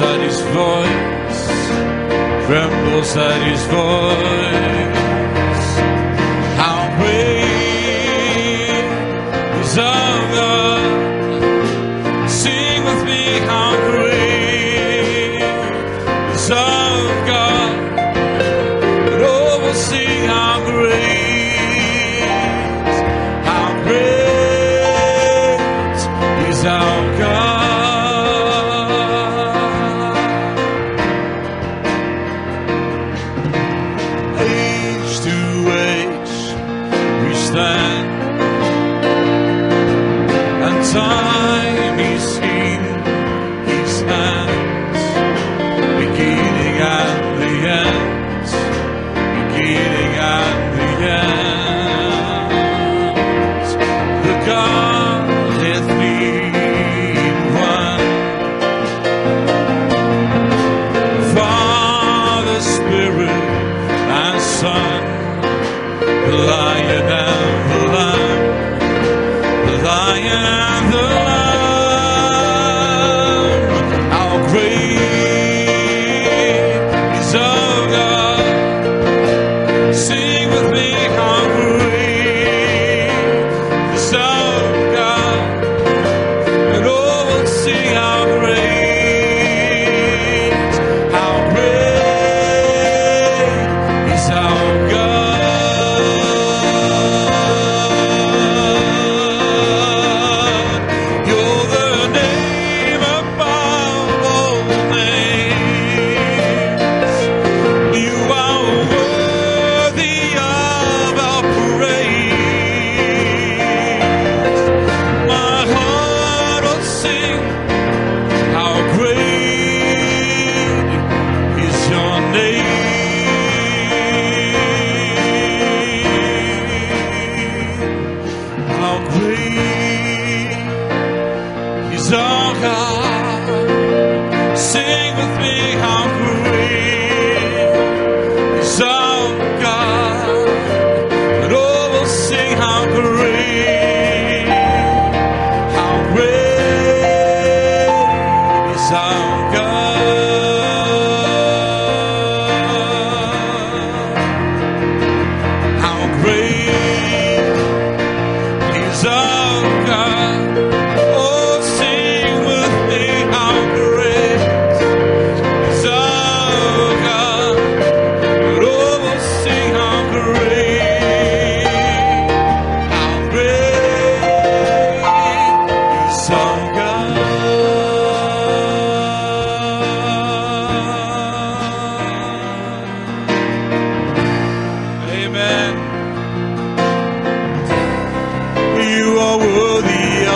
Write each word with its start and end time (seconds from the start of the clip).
at 0.00 0.20
his 0.20 0.40
voice, 0.40 1.46
trembles 2.46 3.16
at 3.16 3.40
his 3.48 3.62
voice. 3.66 4.97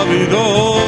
Navidad. 0.04 0.81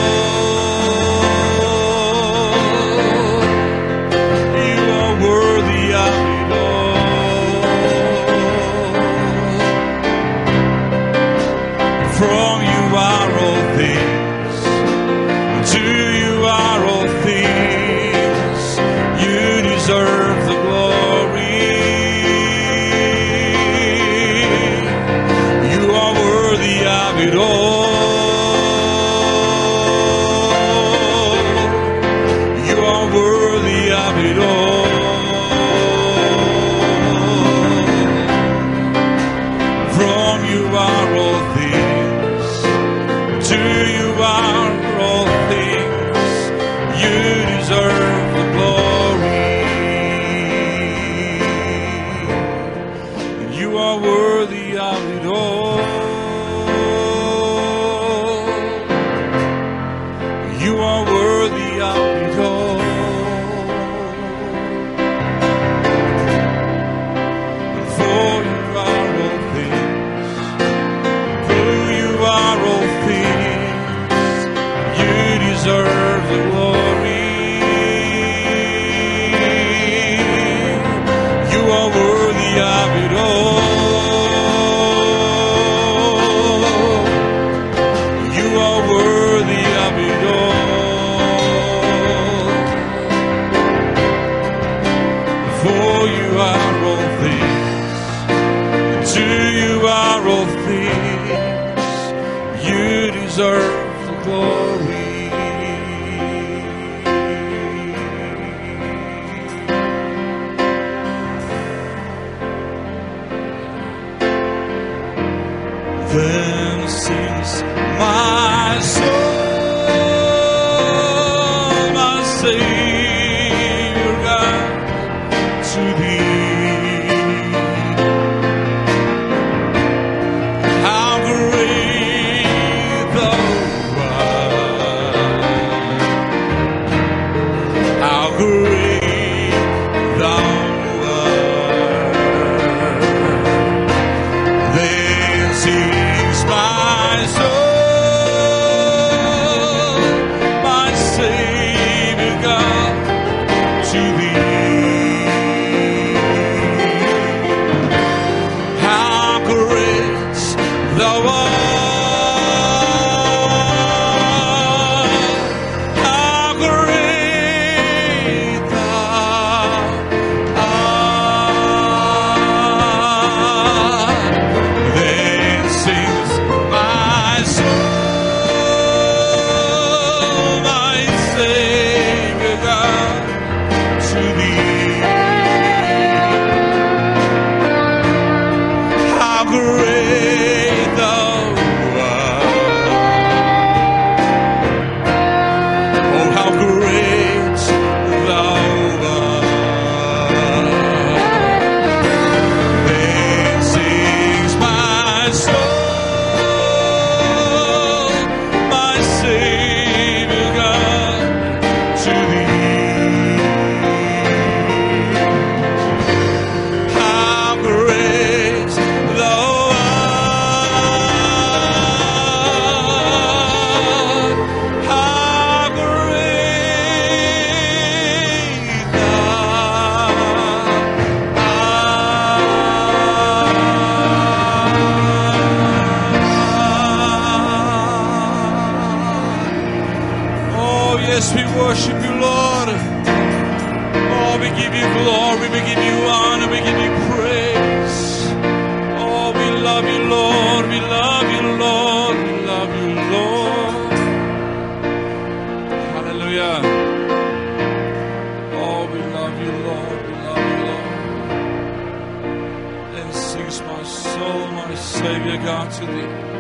My 265.19 265.25
Savior 265.25 265.45
God 265.45 265.71
to 265.71 265.87
thee. 265.87 266.35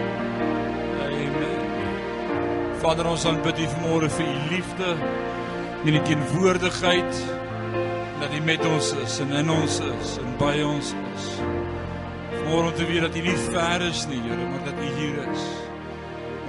Vader, 2.82 3.06
ons 3.08 3.24
aanbid 3.24 3.58
U 3.62 3.66
vanmôre 3.72 4.08
vir 4.12 4.26
U 4.28 4.40
liefde 4.50 4.88
en 4.92 5.94
die 5.94 6.02
teenwoordigheid 6.04 7.20
dat 8.20 8.34
U 8.36 8.40
met 8.44 8.64
ons 8.68 8.90
is 9.00 9.14
en 9.24 9.32
in 9.38 9.52
ons 9.54 9.78
is 9.80 10.16
en 10.20 10.34
by 10.40 10.58
ons 10.66 10.90
is. 10.92 11.28
Vanmôre 12.34 12.72
om 12.72 12.74
te 12.76 12.88
weet 12.90 13.06
dat 13.06 13.16
U 13.16 13.22
nie 13.24 13.36
ver 13.46 13.86
is 13.88 14.04
nie, 14.10 14.20
Here, 14.26 14.48
maar 14.50 14.66
dat 14.66 14.76
U 14.76 14.90
hier 14.98 15.22
is. 15.32 15.46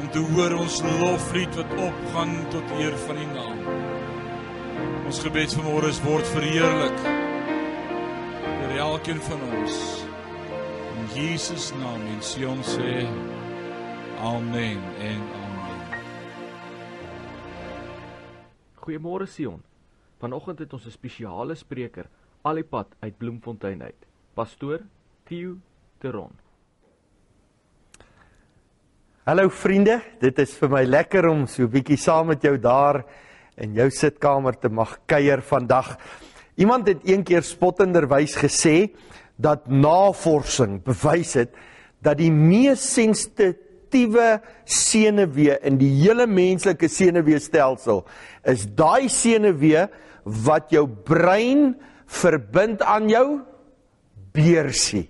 Om 0.01 0.09
te 0.11 0.23
hoor 0.33 0.57
ons 0.59 0.81
loflied 0.99 1.55
wat 1.55 1.77
opgaan 1.87 2.35
tot 2.51 2.73
eer 2.81 2.97
van 3.05 3.21
U 3.21 3.29
naam. 3.31 3.61
Ons 5.05 5.21
gebed 5.23 5.55
vanmôre 5.55 5.93
is 5.93 6.01
word 6.03 6.27
verheerlik 6.35 7.05
deur 8.59 8.75
elkeen 8.89 9.23
van 9.29 9.47
ons. 9.53 10.04
Jesus 11.15 11.69
naam 11.79 12.01
en 12.11 12.19
Sion 12.19 12.59
sê 12.67 13.05
amen 14.19 14.81
en 14.99 15.21
amen. 15.39 16.01
Goeiemôre 18.83 19.23
Sion. 19.31 19.61
Vanoggend 20.19 20.59
het 20.59 20.73
ons 20.75 20.85
'n 20.85 20.91
spesiale 20.91 21.55
spreker 21.55 22.09
al 22.43 22.55
die 22.55 22.67
pad 22.67 22.87
uit 22.99 23.17
Bloemfontein 23.17 23.81
uit. 23.81 24.01
Pastoor 24.33 24.79
Theo 25.23 25.55
Teron. 25.99 26.35
Hallo 29.23 29.49
vriende, 29.49 30.01
dit 30.19 30.39
is 30.39 30.57
vir 30.57 30.69
my 30.69 30.83
lekker 30.83 31.29
om 31.29 31.47
so 31.47 31.63
'n 31.63 31.71
bietjie 31.71 31.97
saam 31.97 32.27
met 32.27 32.41
jou 32.41 32.57
daar 32.57 33.05
in 33.55 33.73
jou 33.73 33.89
sitkamer 33.89 34.59
te 34.59 34.69
mag 34.69 34.99
kuier 35.05 35.41
vandag. 35.41 35.97
Iemand 36.57 36.87
het 36.87 37.03
eendag 37.03 37.45
spottenderwys 37.45 38.35
gesê 38.35 38.91
dat 39.35 39.67
navorsing 39.67 40.79
bewys 40.85 41.35
het 41.39 41.55
dat 42.05 42.19
die 42.21 42.31
mees 42.31 42.83
sensitiewe 42.93 44.39
senuwee 44.69 45.57
in 45.65 45.79
die 45.81 45.91
hele 46.03 46.27
menslike 46.29 46.87
senuweestelsel 46.91 48.03
is 48.51 48.67
daai 48.77 49.09
senuwee 49.11 49.87
wat 50.45 50.71
jou 50.73 50.85
brein 50.87 51.73
verbind 52.05 52.81
aan 52.85 53.09
jou 53.09 53.27
beursie. 54.35 55.07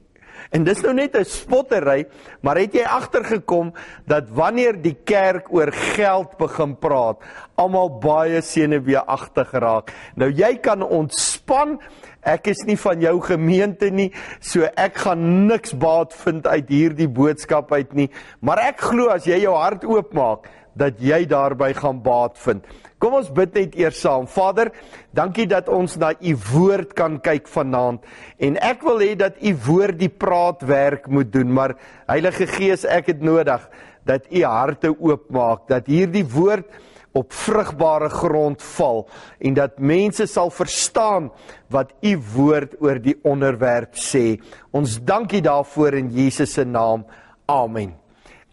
En 0.51 0.63
dis 0.63 0.81
nou 0.81 0.93
net 0.93 1.15
'n 1.15 1.25
spottery, 1.25 2.07
maar 2.41 2.57
het 2.57 2.73
jy 2.73 2.83
agtergekom 2.83 3.73
dat 4.05 4.29
wanneer 4.29 4.81
die 4.81 4.97
kerk 5.03 5.53
oor 5.53 5.71
geld 5.71 6.37
begin 6.37 6.75
praat, 6.75 7.17
almal 7.55 7.89
baie 7.99 8.41
senuweeagtig 8.41 9.51
raak. 9.51 9.93
Nou 10.15 10.29
jy 10.29 10.57
kan 10.57 10.81
ontspan. 10.81 11.79
Ek 12.25 12.47
is 12.47 12.63
nie 12.65 12.77
van 12.77 13.01
jou 13.01 13.21
gemeente 13.21 13.89
nie, 13.91 14.11
so 14.39 14.65
ek 14.75 14.97
gaan 14.97 15.45
niks 15.45 15.73
baat 15.77 16.13
vind 16.13 16.47
uit 16.47 16.69
hierdie 16.69 17.07
boodskap 17.07 17.71
uit 17.71 17.93
nie, 17.93 18.09
maar 18.41 18.57
ek 18.57 18.81
glo 18.81 19.09
as 19.13 19.25
jy 19.25 19.43
jou 19.43 19.53
hart 19.53 19.85
oopmaak, 19.85 20.49
dat 20.75 20.99
jy 20.99 21.23
daarby 21.29 21.71
gaan 21.77 22.01
baat 22.03 22.37
vind. 22.43 22.65
Kom 22.99 23.17
ons 23.19 23.31
bid 23.35 23.55
net 23.55 23.75
eers 23.79 23.99
saam. 24.01 24.27
Vader, 24.27 24.71
dankie 25.15 25.47
dat 25.47 25.69
ons 25.71 25.97
na 25.99 26.13
u 26.15 26.35
woord 26.51 26.95
kan 26.97 27.19
kyk 27.23 27.49
vanaand 27.51 28.05
en 28.39 28.59
ek 28.63 28.83
wil 28.87 29.03
hê 29.03 29.13
dat 29.19 29.39
u 29.43 29.55
woord 29.67 29.99
die 29.99 30.11
praatwerk 30.11 31.09
moet 31.11 31.31
doen, 31.33 31.51
maar 31.53 31.75
Heilige 32.07 32.47
Gees, 32.47 32.85
ek 32.85 33.11
het 33.13 33.23
nodig 33.23 33.63
dat 34.05 34.27
u 34.31 34.43
harte 34.45 34.91
oopmaak, 34.93 35.67
dat 35.67 35.87
hierdie 35.89 36.25
woord 36.29 36.69
op 37.15 37.33
vrugbare 37.33 38.09
grond 38.11 38.63
val 38.75 39.05
en 39.39 39.55
dat 39.55 39.79
mense 39.79 40.27
sal 40.27 40.51
verstaan 40.51 41.29
wat 41.71 41.93
u 42.03 42.15
woord 42.35 42.75
oor 42.83 42.99
die 42.99 43.15
onderwerp 43.23 43.95
sê. 43.95 44.35
Ons 44.75 44.99
dankie 45.03 45.41
daarvoor 45.45 45.95
in 46.01 46.11
Jesus 46.15 46.57
se 46.57 46.65
naam. 46.67 47.05
Amen. 47.47 47.95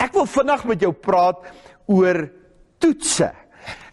Ek 0.03 0.15
wil 0.15 0.27
vandag 0.27 0.65
met 0.67 0.83
jou 0.83 0.93
praat 0.95 1.43
oor 1.87 2.29
toetse. 2.83 3.33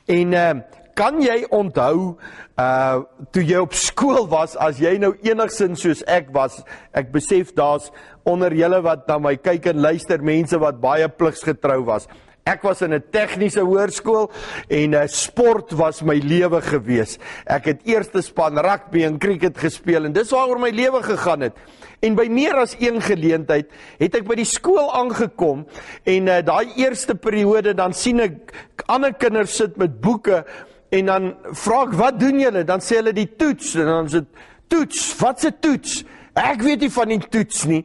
En 0.10 0.34
uh 0.34 0.51
kan 1.00 1.22
jy 1.24 1.46
onthou 1.55 2.17
uh 2.60 2.96
toe 3.31 3.43
jy 3.48 3.62
op 3.63 3.75
skool 3.77 4.25
was 4.27 4.58
as 4.60 4.81
jy 4.84 4.98
nou 5.00 5.13
enigsins 5.24 5.79
soos 5.86 6.01
ek 6.12 6.34
was, 6.36 6.58
ek 6.91 7.13
besef 7.13 7.53
daar's 7.55 7.88
onder 8.27 8.51
julle 8.51 8.81
wat 8.84 9.08
na 9.08 9.15
my 9.24 9.38
kyk 9.39 9.69
en 9.72 9.79
luister 9.79 10.19
mense 10.19 10.60
wat 10.60 10.81
baie 10.84 11.08
pligsgetrou 11.08 11.86
was. 11.88 12.10
Ek 12.50 12.63
was 12.65 12.82
in 12.82 12.94
'n 12.94 13.03
tegniese 13.13 13.62
hoërskool 13.62 14.32
en 14.68 14.94
uh, 14.94 15.03
sport 15.06 15.72
was 15.77 16.01
my 16.01 16.18
lewe 16.18 16.62
gewees. 16.62 17.20
Ek 17.46 17.65
het 17.65 17.86
eerste 17.86 18.22
span 18.25 18.58
rugby 18.58 19.03
en 19.06 19.20
cricket 19.20 19.58
gespeel 19.58 20.06
en 20.06 20.13
dis 20.13 20.32
waaroor 20.34 20.60
my 20.60 20.72
lewe 20.74 21.03
gegaan 21.03 21.46
het. 21.46 21.53
En 22.01 22.15
by 22.15 22.25
meer 22.32 22.56
as 22.58 22.75
een 22.79 23.01
geleentheid 23.01 23.70
het 24.00 24.15
ek 24.15 24.25
by 24.25 24.39
die 24.39 24.48
skool 24.48 24.89
aangekom 24.98 25.68
en 26.06 26.27
uh, 26.27 26.41
daai 26.41 26.74
eerste 26.79 27.15
periode 27.15 27.75
dan 27.77 27.94
sien 27.94 28.20
ek 28.20 28.53
ander 28.88 29.13
kinders 29.13 29.56
sit 29.56 29.77
met 29.77 30.01
boeke 30.01 30.44
en 30.89 31.06
dan 31.06 31.34
vra 31.53 31.84
ek 31.86 31.98
wat 32.00 32.20
doen 32.20 32.39
julle? 32.39 32.63
Dan 32.65 32.82
sê 32.82 32.98
hulle 33.03 33.13
die 33.13 33.29
toets 33.38 33.75
en 33.77 33.86
dan 33.86 34.10
sê 34.10 34.24
toets, 34.70 35.15
wat 35.22 35.41
se 35.41 35.51
toets? 35.62 36.03
Ek 36.34 36.62
weet 36.65 36.86
nie 36.86 36.94
van 36.94 37.12
die 37.13 37.22
toets 37.29 37.65
nie. 37.70 37.84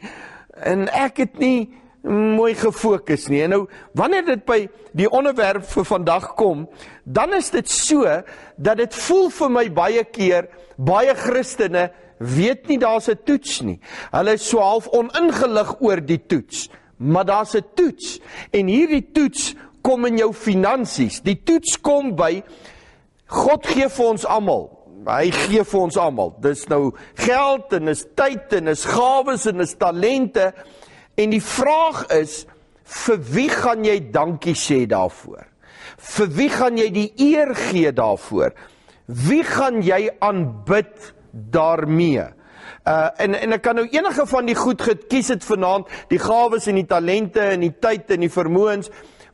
En 0.64 0.86
ek 0.88 1.24
het 1.24 1.38
nie 1.42 1.74
mooi 2.04 2.52
gefokus 2.54 3.28
nie. 3.32 3.42
En 3.44 3.54
nou 3.54 3.60
wanneer 3.96 4.26
dit 4.28 4.44
by 4.46 4.60
die 4.92 5.08
onderwerp 5.08 5.64
vir 5.72 5.86
vandag 5.88 6.34
kom, 6.38 6.66
dan 7.04 7.34
is 7.34 7.50
dit 7.54 7.68
so 7.70 8.04
dat 8.56 8.78
dit 8.78 8.94
voel 9.06 9.30
vir 9.30 9.50
my 9.50 9.66
baie 9.72 10.04
keer 10.04 10.48
baie 10.76 11.14
Christene 11.16 11.90
weet 12.18 12.68
nie 12.68 12.78
daar's 12.78 13.08
'n 13.08 13.18
toets 13.24 13.60
nie. 13.60 13.80
Hulle 14.12 14.32
is 14.32 14.48
so 14.48 14.58
half 14.58 14.86
oningelig 14.88 15.80
oor 15.80 16.00
die 16.00 16.26
toets, 16.26 16.68
maar 16.96 17.24
daar's 17.24 17.54
'n 17.54 17.64
toets. 17.74 18.20
En 18.52 18.66
hierdie 18.66 19.12
toets 19.12 19.54
kom 19.82 20.04
in 20.04 20.16
jou 20.18 20.32
finansies. 20.32 21.20
Die 21.20 21.42
toets 21.44 21.80
kom 21.80 22.14
by 22.16 22.42
God 23.26 23.66
gee 23.66 23.88
vir 23.88 24.06
ons 24.06 24.24
almal. 24.26 24.70
Hy 25.06 25.30
gee 25.30 25.64
vir 25.64 25.80
ons 25.80 25.96
almal. 25.96 26.34
Dis 26.40 26.66
nou 26.68 26.92
geld 27.14 27.72
en 27.72 27.88
is 27.88 28.04
tyd 28.16 28.52
en 28.52 28.68
is 28.68 28.84
gawes 28.84 29.46
en 29.46 29.60
is 29.60 29.74
talente. 29.74 30.52
En 31.14 31.30
die 31.30 31.42
vraag 31.42 32.06
is 32.14 32.44
vir 32.84 33.20
wie 33.32 33.48
gaan 33.50 33.84
jy 33.86 33.98
dankie 34.12 34.56
sê 34.58 34.82
daarvoor? 34.90 35.46
Vir 36.14 36.30
wie 36.36 36.48
gaan 36.52 36.78
jy 36.78 36.88
die 36.92 37.10
eer 37.30 37.54
gee 37.56 37.92
daarvoor? 37.94 38.54
Wie 39.06 39.44
gaan 39.46 39.82
jy 39.84 40.08
aanbid 40.24 41.12
daarmee? 41.32 42.26
Uh 42.84 43.08
en 43.22 43.36
en 43.38 43.56
ek 43.56 43.62
kan 43.64 43.78
nou 43.78 43.86
enige 43.88 44.26
van 44.26 44.48
die 44.48 44.58
goed 44.58 44.82
gekies 44.82 45.30
het 45.32 45.44
vanaand, 45.44 45.88
die 46.10 46.20
gawes 46.20 46.66
en 46.68 46.80
die 46.80 46.88
talente 46.88 47.40
en 47.54 47.62
die 47.64 47.72
tyd 47.80 48.10
en 48.12 48.24
die 48.26 48.32
vermoëns, 48.32 48.90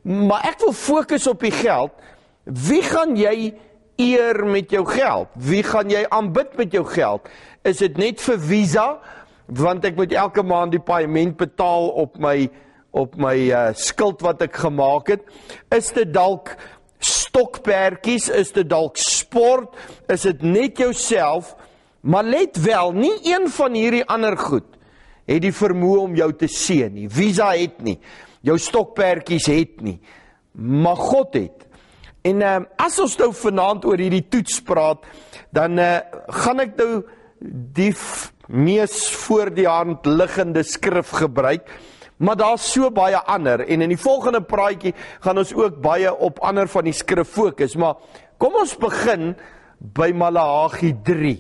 maar 0.06 0.44
ek 0.52 0.60
wil 0.62 0.76
fokus 0.76 1.26
op 1.30 1.40
die 1.42 1.54
geld. 1.54 1.96
Wie 2.44 2.82
gaan 2.82 3.16
jy 3.18 3.54
eer 4.00 4.44
met 4.46 4.70
jou 4.70 4.84
geld? 4.88 5.32
Wie 5.34 5.62
gaan 5.66 5.90
jy 5.90 6.04
aanbid 6.08 6.56
met 6.58 6.72
jou 6.72 6.84
geld? 6.88 7.26
Is 7.66 7.82
dit 7.82 7.98
net 8.00 8.22
vir 8.22 8.38
Visa? 8.40 8.86
Want 9.58 9.84
ek 9.84 9.96
moet 9.98 10.12
elke 10.14 10.42
maand 10.46 10.74
die 10.76 10.82
paaiement 10.82 11.36
betaal 11.38 11.88
op 11.98 12.18
my 12.22 12.50
op 12.90 13.14
my 13.22 13.36
uh, 13.54 13.68
skuld 13.78 14.22
wat 14.26 14.40
ek 14.42 14.56
gemaak 14.64 15.12
het. 15.12 15.20
Is 15.70 15.92
dit 15.94 16.10
dalk 16.10 16.56
stokperdjies, 16.98 18.26
is 18.34 18.50
dit 18.56 18.66
dalk 18.66 18.98
sport, 18.98 19.76
is 20.10 20.26
dit 20.26 20.42
net 20.42 20.82
jouself? 20.82 21.54
Maar 22.02 22.26
let 22.26 22.58
wel, 22.64 22.92
nie 22.96 23.14
een 23.28 23.46
van 23.52 23.76
hierdie 23.78 24.04
ander 24.10 24.34
goed 24.40 24.66
het 25.30 25.44
die 25.44 25.54
vermoë 25.54 25.98
om 26.02 26.16
jou 26.18 26.32
te 26.34 26.48
seën 26.50 26.90
nie. 26.90 27.06
Visa 27.06 27.52
het 27.54 27.78
nie. 27.86 28.00
Jou 28.42 28.56
stokperdjies 28.58 29.46
het 29.46 29.82
nie. 29.86 30.00
Maar 30.58 30.98
God 30.98 31.36
het. 31.38 31.66
En 32.26 32.42
uh, 32.42 32.56
as 32.82 32.98
ons 33.00 33.14
nou 33.20 33.30
vanaand 33.36 33.86
oor 33.86 34.00
hierdie 34.00 34.26
toets 34.32 34.58
praat, 34.66 35.06
dan 35.54 35.78
uh, 35.78 36.00
gaan 36.42 36.64
ek 36.66 36.74
nou 36.80 36.90
die 37.78 37.92
mees 38.50 39.06
voor 39.24 39.52
die 39.54 39.68
hand 39.68 40.06
liggende 40.06 40.62
skrif 40.66 41.14
gebruik. 41.22 41.70
Maar 42.20 42.36
daar's 42.36 42.66
so 42.72 42.90
baie 42.92 43.16
ander 43.16 43.62
en 43.64 43.80
in 43.80 43.94
die 43.94 44.00
volgende 44.00 44.42
praatjie 44.44 44.92
gaan 45.24 45.40
ons 45.40 45.54
ook 45.56 45.78
baie 45.80 46.10
op 46.12 46.42
ander 46.44 46.68
van 46.68 46.84
die 46.84 46.92
skrif 46.92 47.30
fokus, 47.32 47.78
maar 47.80 47.96
kom 48.36 48.58
ons 48.60 48.74
begin 48.76 49.32
by 49.80 50.10
Malagi 50.12 50.92
3 51.06 51.38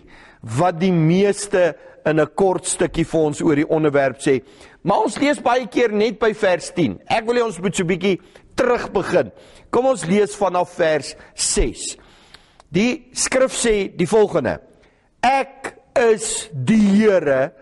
wat 0.56 0.78
die 0.80 0.92
meeste 0.92 1.74
in 2.08 2.20
'n 2.20 2.34
kort 2.34 2.64
stukkie 2.64 3.04
vir 3.04 3.20
ons 3.20 3.42
oor 3.42 3.56
die 3.56 3.68
onderwerp 3.68 4.20
sê. 4.20 4.40
Maar 4.82 5.02
ons 5.04 5.18
lees 5.18 5.42
baie 5.42 5.66
keer 5.66 5.92
net 5.92 6.18
by 6.18 6.32
vers 6.34 6.72
10. 6.72 7.00
Ek 7.06 7.26
wil 7.26 7.34
hê 7.34 7.44
ons 7.44 7.60
moet 7.60 7.76
so 7.76 7.82
'n 7.82 7.86
bietjie 7.86 8.20
terug 8.54 8.90
begin. 8.92 9.32
Kom 9.70 9.86
ons 9.86 10.06
lees 10.06 10.34
vanaf 10.34 10.70
vers 10.76 11.14
6. 11.34 11.96
Die 12.72 13.08
skrif 13.12 13.52
sê 13.52 13.94
die 13.96 14.06
volgende: 14.06 14.60
Ek 15.20 15.59
is 15.96 16.48
die 16.52 16.82
Here. 16.96 17.52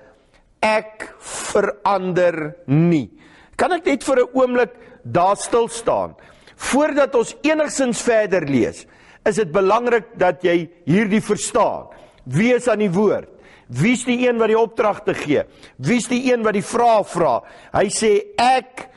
Ek 0.60 1.08
verander 1.22 2.54
nie. 2.66 3.08
Kan 3.56 3.72
ek 3.72 3.86
net 3.86 4.04
vir 4.04 4.22
'n 4.22 4.30
oomblik 4.34 4.74
daar 5.04 5.36
stil 5.36 5.68
staan? 5.68 6.14
Voordat 6.56 7.14
ons 7.14 7.36
enigsins 7.42 8.02
verder 8.02 8.46
lees, 8.46 8.86
is 9.24 9.36
dit 9.36 9.52
belangrik 9.52 10.18
dat 10.18 10.42
jy 10.42 10.68
hierdie 10.86 11.22
verstaan. 11.22 11.86
Wie 12.24 12.54
is 12.54 12.68
aan 12.68 12.78
die 12.78 12.90
woord? 12.90 13.28
Wie's 13.68 14.04
die 14.04 14.26
een 14.26 14.38
wat 14.38 14.48
die 14.48 14.58
opdragte 14.58 15.14
gee? 15.14 15.42
Wie's 15.76 16.08
die 16.08 16.32
een 16.32 16.42
wat 16.42 16.56
die 16.56 16.64
vrae 16.64 17.04
vra? 17.04 17.42
Hy 17.72 17.88
sê 17.92 18.12
ek 18.36 18.88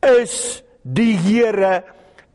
is 0.00 0.62
die 0.82 1.16
Here. 1.16 1.84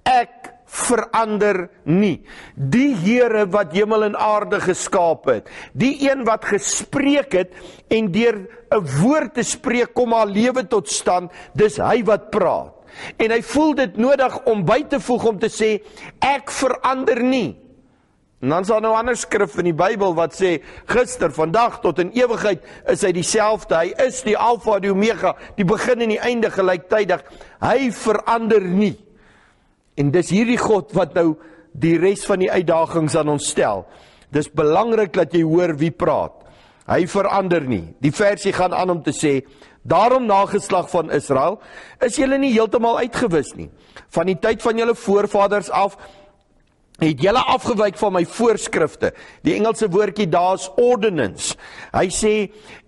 Ek 0.05 0.53
verander 0.89 1.67
nie. 1.85 2.17
Die 2.55 2.91
Here 2.99 3.45
wat 3.53 3.75
hemel 3.77 4.09
en 4.09 4.17
aarde 4.17 4.59
geskaap 4.63 5.29
het, 5.29 5.49
die 5.73 5.95
een 6.03 6.25
wat 6.27 6.49
gespreek 6.49 7.37
het 7.37 7.53
en 7.89 8.11
deur 8.11 8.47
'n 8.71 8.85
woord 9.01 9.33
te 9.33 9.43
spreek 9.43 9.93
kom 9.93 10.13
haar 10.13 10.27
lewe 10.27 10.67
tot 10.67 10.89
stand, 10.89 11.31
dis 11.53 11.77
hy 11.77 12.03
wat 12.03 12.29
praat. 12.29 12.73
En 13.17 13.31
hy 13.31 13.41
voel 13.41 13.75
dit 13.75 13.97
nodig 13.97 14.45
om 14.45 14.65
by 14.65 14.83
te 14.89 14.99
voeg 14.99 15.25
om 15.25 15.39
te 15.39 15.49
sê 15.49 15.79
ek 16.19 16.51
verander 16.51 17.23
nie. 17.23 17.57
En 18.39 18.49
dan 18.49 18.63
is 18.63 18.67
daar 18.71 18.81
nou 18.81 18.93
ander 18.95 19.17
skrif 19.19 19.57
in 19.59 19.67
die 19.67 19.75
Bybel 19.75 20.13
wat 20.15 20.37
sê 20.37 20.61
gister, 20.87 21.31
vandag 21.35 21.81
tot 21.83 21.99
in 21.99 22.13
ewigheid 22.15 22.63
is 22.87 23.03
hy 23.03 23.11
dieselfde. 23.11 23.75
Hy 23.75 23.91
is 24.05 24.21
die 24.23 24.37
Alfa, 24.39 24.77
die 24.79 24.93
Omega, 24.93 25.33
die 25.57 25.67
begin 25.67 26.05
en 26.05 26.13
die 26.13 26.21
einde 26.23 26.51
gelyktydig. 26.53 27.25
Hy 27.59 27.91
verander 27.91 28.63
nie. 28.63 28.95
En 29.99 30.11
dis 30.15 30.31
hierdie 30.31 30.59
God 30.59 30.93
wat 30.95 31.17
nou 31.17 31.33
die 31.79 31.97
res 31.99 32.23
van 32.27 32.39
die 32.39 32.51
uitdagings 32.51 33.17
aan 33.19 33.33
ons 33.35 33.49
stel. 33.51 33.83
Dis 34.31 34.49
belangrik 34.49 35.11
dat 35.17 35.33
jy 35.35 35.43
hoor 35.43 35.75
wie 35.79 35.91
praat. 35.91 36.35
Hy 36.89 37.03
verander 37.09 37.65
nie. 37.69 37.83
Die 38.01 38.13
versie 38.15 38.53
gaan 38.55 38.73
aan 38.73 38.89
om 38.89 39.01
te 39.03 39.13
sê: 39.13 39.45
"Daarom 39.83 40.25
nageslag 40.25 40.89
van 40.89 41.11
Israel, 41.11 41.59
is 42.01 42.15
julle 42.15 42.37
nie 42.37 42.53
heeltemal 42.53 42.97
uitgewis 42.97 43.53
nie. 43.55 43.69
Van 44.09 44.25
die 44.25 44.39
tyd 44.39 44.61
van 44.61 44.77
julle 44.77 44.95
voorvaders 44.95 45.69
af 45.69 45.97
het 46.99 47.23
julle 47.23 47.41
afgewyk 47.53 47.97
van 47.99 48.13
my 48.17 48.23
voorskrifte. 48.27 49.13
Die 49.47 49.55
Engelse 49.57 49.89
woordjie 49.91 50.27
daar's 50.29 50.67
ordinance. 50.79 51.55
Hy 51.93 52.07
sê 52.13 52.33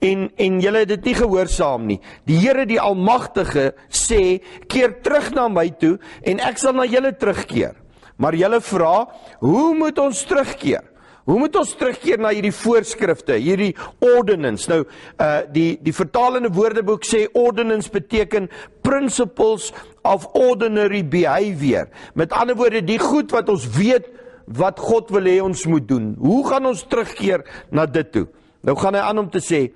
en 0.04 0.30
en 0.36 0.60
julle 0.64 0.84
het 0.84 0.94
dit 0.94 1.12
nie 1.12 1.18
gehoorsaam 1.22 1.88
nie. 1.88 2.00
Die 2.30 2.40
Here 2.42 2.66
die 2.70 2.80
Almagtige 2.82 3.72
sê, 3.90 4.42
keer 4.68 5.00
terug 5.04 5.32
na 5.36 5.48
my 5.50 5.70
toe 5.80 5.98
en 6.28 6.44
ek 6.44 6.60
sal 6.62 6.76
na 6.78 6.88
julle 6.90 7.14
terugkeer. 7.18 7.78
Maar 8.22 8.38
julle 8.38 8.62
vra, 8.62 8.96
hoe 9.42 9.68
moet 9.76 9.98
ons 10.00 10.26
terugkeer? 10.30 10.91
Hoe 11.30 11.38
moet 11.38 11.56
ons 11.56 11.74
terugkeer 11.78 12.18
na 12.22 12.32
hierdie 12.34 12.54
voorskrifte, 12.56 13.36
hierdie 13.38 13.76
ordinance? 14.02 14.70
Nou, 14.72 14.82
uh 15.22 15.44
die 15.54 15.76
die 15.84 15.94
vertalende 15.94 16.50
woordeboek 16.54 17.06
sê 17.06 17.28
ordinance 17.38 17.92
beteken 17.94 18.50
principles 18.82 19.70
of 20.08 20.26
ordinary 20.34 21.04
behavior. 21.06 21.92
Met 22.18 22.34
ander 22.34 22.58
woorde, 22.58 22.82
die 22.82 23.00
goed 23.00 23.32
wat 23.36 23.50
ons 23.54 23.68
weet 23.78 24.10
wat 24.52 24.82
God 24.82 25.12
wil 25.14 25.30
hê 25.30 25.38
ons 25.44 25.66
moet 25.70 25.86
doen. 25.88 26.16
Hoe 26.20 26.42
gaan 26.50 26.66
ons 26.66 26.82
terugkeer 26.90 27.46
na 27.70 27.86
dit 27.86 28.10
toe? 28.12 28.26
Nou 28.66 28.76
gaan 28.78 28.98
hy 28.98 29.06
aan 29.06 29.22
om 29.22 29.30
te 29.32 29.42
sê, 29.42 29.68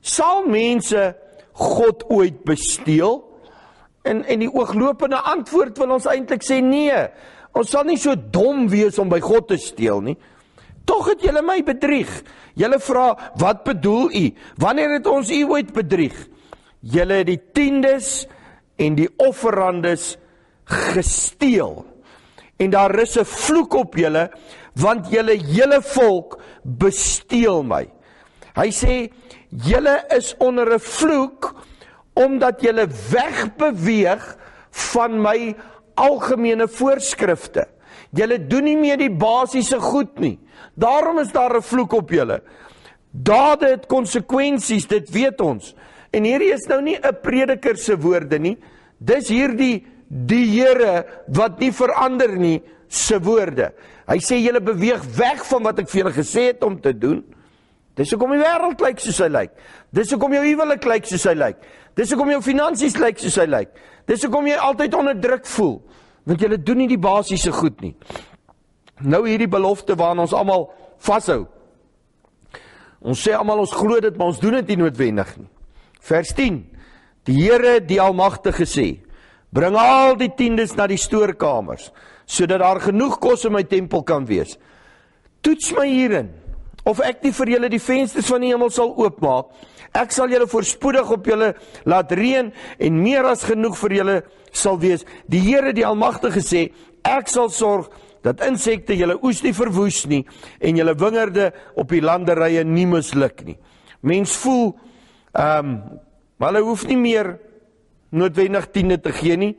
sal 0.00 0.44
mense 0.48 1.10
God 1.60 2.04
ooit 2.12 2.44
besteel? 2.48 3.22
En 4.04 4.22
en 4.24 4.44
die 4.44 4.52
ooglopende 4.52 5.20
antwoord 5.32 5.80
wil 5.80 5.96
ons 5.96 6.08
eintlik 6.08 6.44
sê 6.44 6.60
nee. 6.64 7.00
Ons 7.56 7.72
sal 7.72 7.88
nie 7.88 7.98
so 8.00 8.14
dom 8.14 8.68
wees 8.70 9.00
om 9.00 9.08
by 9.10 9.20
God 9.24 9.48
te 9.50 9.58
steel 9.60 10.04
nie. 10.04 10.16
Tog 10.90 11.12
het 11.12 11.22
julle 11.22 11.42
my 11.46 11.60
bedrieg. 11.62 12.08
Julle 12.58 12.80
vra, 12.82 13.32
"Wat 13.38 13.62
bedoel 13.64 14.10
u? 14.10 14.34
Wanneer 14.56 14.90
het 14.98 15.06
ons 15.06 15.30
u 15.30 15.44
ooit 15.44 15.72
bedrieg?" 15.72 16.26
Julle 16.80 17.14
het 17.14 17.26
die 17.26 17.42
tiendes 17.52 18.26
en 18.76 18.94
die 18.94 19.08
offerandes 19.16 20.16
gesteel. 20.64 21.84
En 22.56 22.70
daar 22.70 22.98
is 22.98 23.18
'n 23.18 23.24
vloek 23.24 23.74
op 23.74 23.94
julle, 23.94 24.30
want 24.74 25.10
julle 25.10 25.36
hele 25.38 25.82
volk 25.82 26.40
besteel 26.62 27.62
my. 27.62 27.88
Hy 28.54 28.70
sê, 28.70 29.12
"Julle 29.48 30.04
is 30.08 30.34
onder 30.38 30.74
'n 30.74 30.80
vloek 30.80 31.54
omdat 32.14 32.60
julle 32.60 32.88
wegbeweeg 33.10 34.36
van 34.70 35.22
my 35.22 35.56
algemene 35.94 36.68
voorskrifte." 36.68 37.68
Julle 38.16 38.38
doen 38.48 38.64
nie 38.64 38.76
meer 38.76 38.96
die 38.96 39.10
basiese 39.10 39.78
goed 39.80 40.18
nie. 40.18 40.38
Daarom 40.74 41.18
is 41.18 41.32
daar 41.32 41.56
'n 41.56 41.62
vloek 41.62 41.92
op 41.92 42.10
julle. 42.10 42.42
Dade 43.10 43.66
het 43.66 43.86
konsekwensies, 43.86 44.86
dit 44.86 45.10
weet 45.10 45.40
ons. 45.40 45.74
En 46.12 46.24
hierdie 46.24 46.52
is 46.52 46.66
nou 46.68 46.80
nie 46.82 46.96
'n 46.96 47.20
prediker 47.22 47.76
se 47.76 47.96
woorde 47.96 48.38
nie. 48.38 48.58
Dis 48.98 49.28
hierdie 49.28 49.86
die 50.08 50.46
Here 50.46 51.04
wat 51.28 51.60
nie 51.60 51.72
verander 51.72 52.36
nie 52.36 52.62
se 52.88 53.18
woorde. 53.18 53.72
Hy 54.06 54.18
sê 54.18 54.40
julle 54.42 54.60
beweeg 54.60 55.04
weg 55.16 55.44
van 55.46 55.62
wat 55.62 55.78
ek 55.78 55.88
vir 55.88 56.02
julle 56.02 56.12
gesê 56.12 56.46
het 56.50 56.64
om 56.64 56.80
te 56.80 56.92
doen. 56.92 57.24
Dis 57.94 58.10
hoekom 58.10 58.30
die 58.30 58.42
wêreld 58.42 58.80
lyk 58.80 58.98
soos 58.98 59.18
hy 59.18 59.28
lyk. 59.28 59.50
Dis 59.92 60.10
hoekom 60.10 60.32
jou 60.32 60.42
huwelik 60.44 60.84
lyk 60.84 61.06
soos 61.06 61.24
hy 61.24 61.34
lyk. 61.34 61.56
Dis 61.98 62.10
hoekom 62.10 62.30
jou 62.30 62.40
finansies 62.42 62.96
lyk 62.98 63.18
soos 63.18 63.36
hy 63.36 63.46
lyk. 63.50 63.68
Dis 64.06 64.22
hoekom 64.24 64.46
jy 64.46 64.56
altyd 64.56 64.94
onder 64.98 65.18
druk 65.20 65.46
voel, 65.46 65.76
want 66.24 66.42
jy 66.42 66.58
doen 66.58 66.82
nie 66.82 66.90
die 66.90 67.00
basiese 67.00 67.52
goed 67.52 67.80
nie. 67.80 67.94
Nou 69.00 69.24
hierdie 69.26 69.48
belofte 69.48 69.96
waaraan 69.96 70.26
ons 70.26 70.34
almal 70.36 70.68
vashou. 71.00 71.46
Ons 73.00 73.22
sê 73.24 73.32
almal 73.32 73.62
ons 73.62 73.72
glo 73.72 74.00
dit, 74.00 74.16
maar 74.16 74.32
ons 74.34 74.40
doen 74.40 74.58
dit 74.60 74.72
nie 74.72 74.82
noodwendig 74.82 75.30
nie. 75.38 75.48
Vers 76.04 76.34
10. 76.36 76.60
Die 77.28 77.36
Here, 77.36 77.78
die 77.84 78.00
Almagtige 78.00 78.66
sê: 78.68 78.88
Bring 79.52 79.76
al 79.76 80.16
die 80.20 80.30
tiendes 80.36 80.76
na 80.76 80.86
die 80.88 81.00
stoorkamers, 81.00 81.90
sodat 82.26 82.62
daar 82.62 82.80
genoeg 82.80 83.18
kos 83.20 83.44
in 83.48 83.56
my 83.56 83.64
tempel 83.68 84.04
kan 84.06 84.28
wees. 84.28 84.56
Toets 85.40 85.72
my 85.76 85.88
hierin 85.88 86.30
of 86.88 87.00
ek 87.04 87.24
nie 87.24 87.32
vir 87.36 87.54
julle 87.54 87.68
die 87.72 87.82
vensters 87.82 88.28
van 88.30 88.44
die 88.44 88.52
hemel 88.52 88.70
sal 88.72 88.92
oopmaak. 88.96 89.50
Ek 89.96 90.12
sal 90.14 90.30
julle 90.30 90.46
voorspoedig 90.46 91.08
op 91.10 91.26
julle 91.26 91.54
laat 91.88 92.12
reën 92.14 92.52
en 92.78 93.00
meer 93.02 93.26
as 93.26 93.42
genoeg 93.48 93.78
vir 93.80 93.96
julle 93.96 94.16
sal 94.52 94.78
wees. 94.78 95.02
Die 95.26 95.42
Here 95.42 95.72
die 95.74 95.86
Almagtige 95.86 96.42
sê, 96.44 96.68
ek 97.02 97.30
sal 97.30 97.50
sorg 97.50 97.90
dat 98.22 98.42
insekte 98.44 98.94
julle 98.94 99.16
oes 99.24 99.40
nie 99.42 99.54
verwoes 99.56 100.04
nie 100.10 100.22
en 100.60 100.78
julle 100.78 100.94
wingerde 101.00 101.50
op 101.80 101.90
die 101.90 102.02
landerye 102.04 102.64
nie 102.64 102.86
misluk 102.86 103.42
nie. 103.46 103.58
Mens 104.02 104.36
voel 104.42 104.74
ehm 105.34 105.74
um, 105.74 105.74
maar 106.40 106.54
hulle 106.54 106.64
hoef 106.64 106.86
nie 106.88 106.96
meer 106.96 107.34
noodwendig 108.16 108.70
tiende 108.72 108.96
te 108.96 109.12
gee 109.12 109.36
nie. 109.36 109.50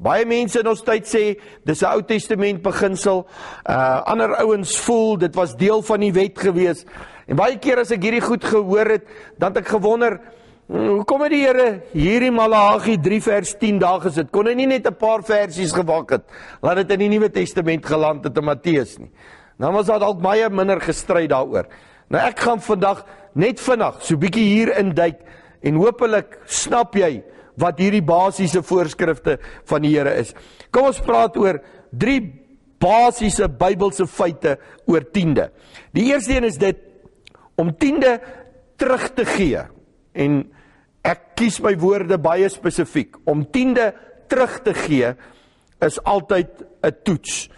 Baie 0.00 0.24
mense 0.24 0.56
in 0.56 0.68
ons 0.70 0.80
tyd 0.80 1.04
sê 1.04 1.22
dis 1.68 1.82
'n 1.82 1.92
Ou 1.92 2.00
Testament 2.00 2.62
beginsel. 2.62 3.26
Uh 3.68 4.00
ander 4.08 4.32
ouens 4.40 4.78
voel 4.80 5.18
dit 5.18 5.34
was 5.34 5.56
deel 5.56 5.82
van 5.82 6.00
die 6.00 6.12
wet 6.12 6.38
gewees. 6.38 6.86
En 7.28 7.36
baie 7.36 7.58
keer 7.58 7.78
as 7.80 7.92
ek 7.92 8.02
hierdie 8.02 8.24
goed 8.24 8.44
gehoor 8.44 8.88
het, 8.96 9.04
dan 9.38 9.52
het 9.52 9.60
ek 9.60 9.68
gewonder, 9.68 10.20
hm, 10.68 10.86
hoekom 10.96 11.20
het 11.20 11.30
die 11.30 11.44
Here 11.44 11.82
hierdie 11.92 12.30
Malagi 12.30 12.96
3 12.96 13.20
vers 13.20 13.54
10 13.58 13.78
daar 13.78 14.00
gesit? 14.00 14.30
Kon 14.32 14.46
hy 14.46 14.54
nie 14.54 14.66
net 14.66 14.86
'n 14.86 14.96
paar 14.96 15.22
versies 15.22 15.72
gewak 15.72 16.10
het? 16.10 16.24
Laat 16.62 16.76
dit 16.76 16.90
in 16.92 16.98
die 16.98 17.18
Nuwe 17.18 17.28
Testament 17.28 17.84
geland 17.84 18.24
het 18.24 18.36
in 18.36 18.44
Matteus 18.44 18.98
nie. 18.98 19.10
Nou 19.58 19.72
was 19.72 19.86
daar 19.86 20.00
dalk 20.00 20.22
baie 20.22 20.48
minder 20.48 20.80
gestry 20.80 21.26
daaroor. 21.26 21.66
Nou 22.08 22.26
ek 22.26 22.40
gaan 22.40 22.60
vandag 22.60 23.04
net 23.34 23.60
vinnig 23.60 24.00
so 24.00 24.14
'n 24.14 24.18
bietjie 24.18 24.48
hier 24.48 24.78
induik 24.78 25.20
en 25.62 25.74
hopelik 25.74 26.38
snap 26.46 26.94
jy 26.94 27.22
wat 27.60 27.80
hierdie 27.82 28.04
basiese 28.04 28.62
voorskrifte 28.66 29.38
van 29.68 29.84
die 29.84 29.94
Here 29.94 30.14
is. 30.20 30.34
Kom 30.72 30.88
ons 30.90 31.00
praat 31.04 31.36
oor 31.40 31.60
drie 31.90 32.20
basiese 32.80 33.48
Bybelse 33.48 34.06
feite 34.08 34.56
oor 34.88 35.04
tiende. 35.12 35.50
Die 35.92 36.08
eerste 36.10 36.36
een 36.36 36.48
is 36.48 36.58
dit 36.60 36.80
om 37.60 37.74
tiende 37.76 38.16
terug 38.80 39.10
te 39.14 39.26
gee. 39.28 39.66
En 40.16 40.40
ek 41.04 41.34
kies 41.40 41.60
my 41.64 41.74
woorde 41.80 42.18
baie 42.20 42.48
spesifiek. 42.52 43.18
Om 43.28 43.44
tiende 43.52 43.90
terug 44.30 44.60
te 44.64 44.74
gee 44.74 45.12
is 45.80 45.98
altyd 46.04 46.48
'n 46.82 46.96
toets. 47.04 47.48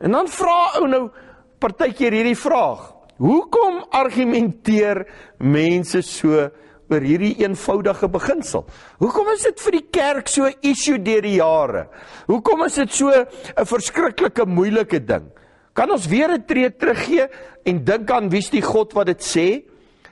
En 0.00 0.12
dan 0.12 0.28
vra 0.28 0.76
ou 0.80 0.86
nou 0.88 1.10
partykeer 1.58 2.12
hierdie 2.12 2.36
vraag: 2.36 2.92
Hoekom 3.16 3.84
argumenteer 3.90 5.06
mense 5.38 6.02
so 6.02 6.50
oor 6.90 7.00
hierdie 7.00 7.34
eenvoudige 7.42 8.08
beginsel. 8.08 8.66
Hoekom 8.98 9.32
is 9.34 9.46
dit 9.48 9.60
vir 9.60 9.72
die 9.72 9.86
kerk 9.90 10.28
so 10.28 10.46
'n 10.46 10.54
issue 10.62 10.98
deur 10.98 11.22
die 11.22 11.36
jare? 11.36 11.88
Hoekom 12.26 12.64
is 12.64 12.74
dit 12.74 12.92
so 12.92 13.10
'n 13.10 13.26
verskriklike 13.64 14.46
moeilike 14.46 15.04
ding? 15.04 15.30
Kan 15.74 15.90
ons 15.90 16.06
weer 16.06 16.30
'n 16.30 16.44
tree 16.46 16.70
teruggee 16.70 17.28
en 17.64 17.84
dink 17.84 18.10
aan 18.10 18.30
wie's 18.30 18.50
die 18.50 18.62
God 18.62 18.92
wat 18.94 19.06
dit 19.06 19.20
sê? 19.20 19.64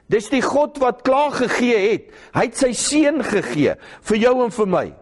Dis 0.09 0.29
die 0.29 0.43
God 0.43 0.79
wat 0.79 1.03
klaar 1.03 1.33
gegee 1.33 1.79
het. 1.91 2.11
Hy 2.35 2.43
het 2.43 2.57
sy 2.57 2.73
seun 2.73 3.23
gegee 3.23 3.75
vir 4.03 4.17
jou 4.17 4.45
en 4.45 4.51
vir 4.51 4.67
my. 4.67 4.95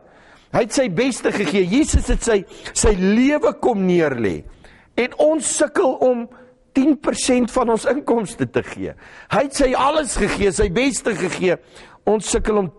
Hy 0.52 0.60
het 0.60 0.72
sy 0.72 0.88
beste 0.88 1.32
gegee. 1.32 1.64
Jesus 1.64 2.08
het 2.08 2.22
sy 2.22 2.44
sy 2.72 2.92
lewe 2.98 3.52
kom 3.60 3.86
neerlê. 3.86 4.44
En 4.96 5.14
ons 5.18 5.56
sukkel 5.56 5.96
om 6.04 6.28
10% 6.72 7.50
van 7.52 7.70
ons 7.70 7.84
inkomste 7.84 8.50
te 8.50 8.62
gee. 8.62 8.94
Hy 9.32 9.42
het 9.46 9.54
sy 9.54 9.72
alles 9.74 10.16
gegee, 10.16 10.52
sy 10.52 10.68
beste 10.72 11.14
gegee. 11.14 11.56
Ons 12.04 12.30
sukkel 12.30 12.56
om 12.56 12.72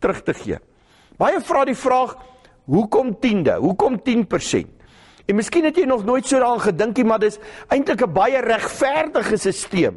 terug 0.00 0.22
te 0.22 0.34
gee. 0.34 0.58
Baie 1.18 1.40
vra 1.40 1.64
die 1.64 1.78
vraag, 1.78 2.16
hoekom 2.66 3.14
10de? 3.22 3.58
Hoekom 3.62 4.00
10%? 4.02 4.70
En 5.24 5.38
miskien 5.38 5.64
het 5.64 5.78
jy 5.80 5.86
nog 5.88 6.04
nooit 6.04 6.26
so 6.26 6.36
daaraan 6.36 6.60
gedink 6.60 6.98
nie, 6.98 7.06
maar 7.08 7.22
dis 7.22 7.38
eintlik 7.72 8.02
'n 8.02 8.12
baie 8.12 8.40
regverdige 8.40 9.36
stelsel. 9.36 9.96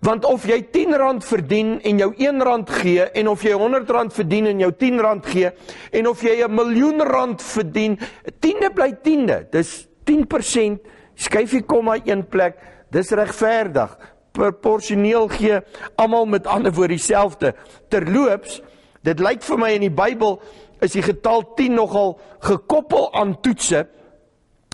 Want 0.00 0.24
of 0.24 0.46
jy 0.46 0.62
R10 0.62 1.22
verdien 1.22 1.80
en 1.82 1.98
jou 1.98 2.14
R1 2.16 2.64
gee 2.66 3.04
en 3.04 3.28
of 3.28 3.42
jy 3.42 3.52
R100 3.52 4.12
verdien 4.12 4.46
en 4.46 4.58
jou 4.58 4.72
R10 4.72 5.24
gee 5.24 5.50
en 5.92 6.06
of 6.08 6.22
jy 6.22 6.44
'n 6.44 6.54
miljoen 6.54 7.00
rand 7.00 7.42
verdien, 7.42 7.98
10de 8.40 8.70
bly 8.74 8.96
10de. 9.02 9.46
Dis 9.50 9.88
10% 10.04 10.80
skuif 11.20 11.54
jy 11.56 11.62
komma 11.68 11.98
een 12.04 12.24
plek, 12.28 12.58
dis 12.94 13.12
regverdig. 13.16 13.92
Proporsioneel 14.36 15.28
gee 15.32 15.60
almal 15.98 16.26
met 16.30 16.46
ander 16.46 16.72
woorde 16.72 16.96
dieselfde. 16.96 17.54
Terloops, 17.90 18.60
dit 19.06 19.22
lyk 19.22 19.42
vir 19.44 19.58
my 19.60 19.70
in 19.76 19.86
die 19.88 19.94
Bybel 19.94 20.38
is 20.80 20.94
die 20.96 21.04
getal 21.04 21.44
10 21.58 21.76
nogal 21.76 22.14
gekoppel 22.46 23.10
aan 23.14 23.36
toetse. 23.44 23.86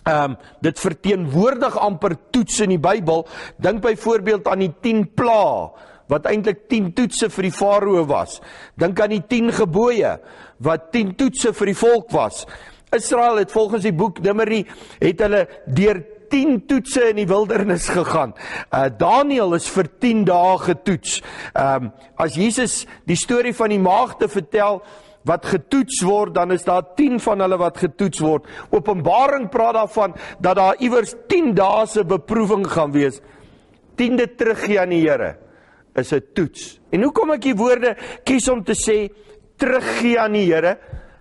Ehm 0.07 0.37
um, 0.37 0.37
dit 0.63 0.79
verteenwoordig 0.79 1.79
amper 1.83 2.15
toetse 2.31 2.63
in 2.65 2.77
die 2.77 2.83
Bybel. 2.83 3.27
Dink 3.59 3.83
byvoorbeeld 3.83 4.47
aan 4.49 4.63
die 4.63 4.75
10 4.83 5.03
plaae 5.19 5.71
wat 6.07 6.29
eintlik 6.31 6.69
10 6.71 6.93
toetse 6.95 7.31
vir 7.35 7.49
die 7.49 7.55
farao 7.55 8.05
was. 8.07 8.39
Dink 8.79 9.01
aan 9.03 9.17
die 9.17 9.25
10 9.27 9.51
gebooie 9.59 10.13
wat 10.63 10.93
10 10.95 11.17
toetse 11.19 11.53
vir 11.53 11.73
die 11.73 11.79
volk 11.79 12.13
was. 12.15 12.45
Israel 12.95 13.41
het 13.43 13.51
volgens 13.53 13.83
die 13.83 13.95
boek 13.95 14.21
Numeri 14.23 14.63
het 15.01 15.25
hulle 15.25 15.43
deur 15.67 16.05
10 16.31 16.67
toetse 16.67 17.11
in 17.11 17.17
die 17.17 17.29
wildernis 17.29 17.89
gegaan. 17.89 18.35
Uh 18.71 18.89
Daniel 18.99 19.55
is 19.55 19.69
vir 19.69 19.89
10 20.01 20.25
dae 20.29 20.59
getoets. 20.59 21.23
Ehm 21.55 21.89
um, 21.89 21.93
as 22.17 22.35
Jesus 22.35 22.87
die 23.05 23.17
storie 23.17 23.55
van 23.55 23.69
die 23.71 23.83
maagde 23.83 24.29
vertel 24.29 24.81
wat 25.27 25.47
getoets 25.47 26.01
word, 26.07 26.35
dan 26.35 26.53
is 26.55 26.65
daar 26.65 26.85
10 26.97 27.19
van 27.21 27.43
hulle 27.43 27.59
wat 27.59 27.79
getoets 27.83 28.21
word. 28.23 28.47
Openbaring 28.71 29.49
praat 29.51 29.75
daarvan 29.75 30.15
dat 30.41 30.57
daar 30.57 30.79
iewers 30.79 31.15
10 31.29 31.55
dae 31.55 31.87
se 31.87 32.05
beproewing 32.05 32.67
gaan 32.71 32.93
wees. 32.95 33.21
10de 33.97 34.29
teruggee 34.37 34.81
aan 34.81 34.93
die 34.93 35.03
Here 35.03 35.37
is 35.97 36.13
'n 36.13 36.23
toets. 36.35 36.81
En 36.91 37.03
hoekom 37.03 37.31
ek 37.31 37.43
die 37.43 37.57
woorde 37.57 37.97
kies 38.25 38.49
om 38.49 38.63
te 38.65 38.75
sê 38.75 39.11
teruggee 39.57 40.21
aan 40.21 40.33
die 40.33 40.53
Here? 40.53 40.79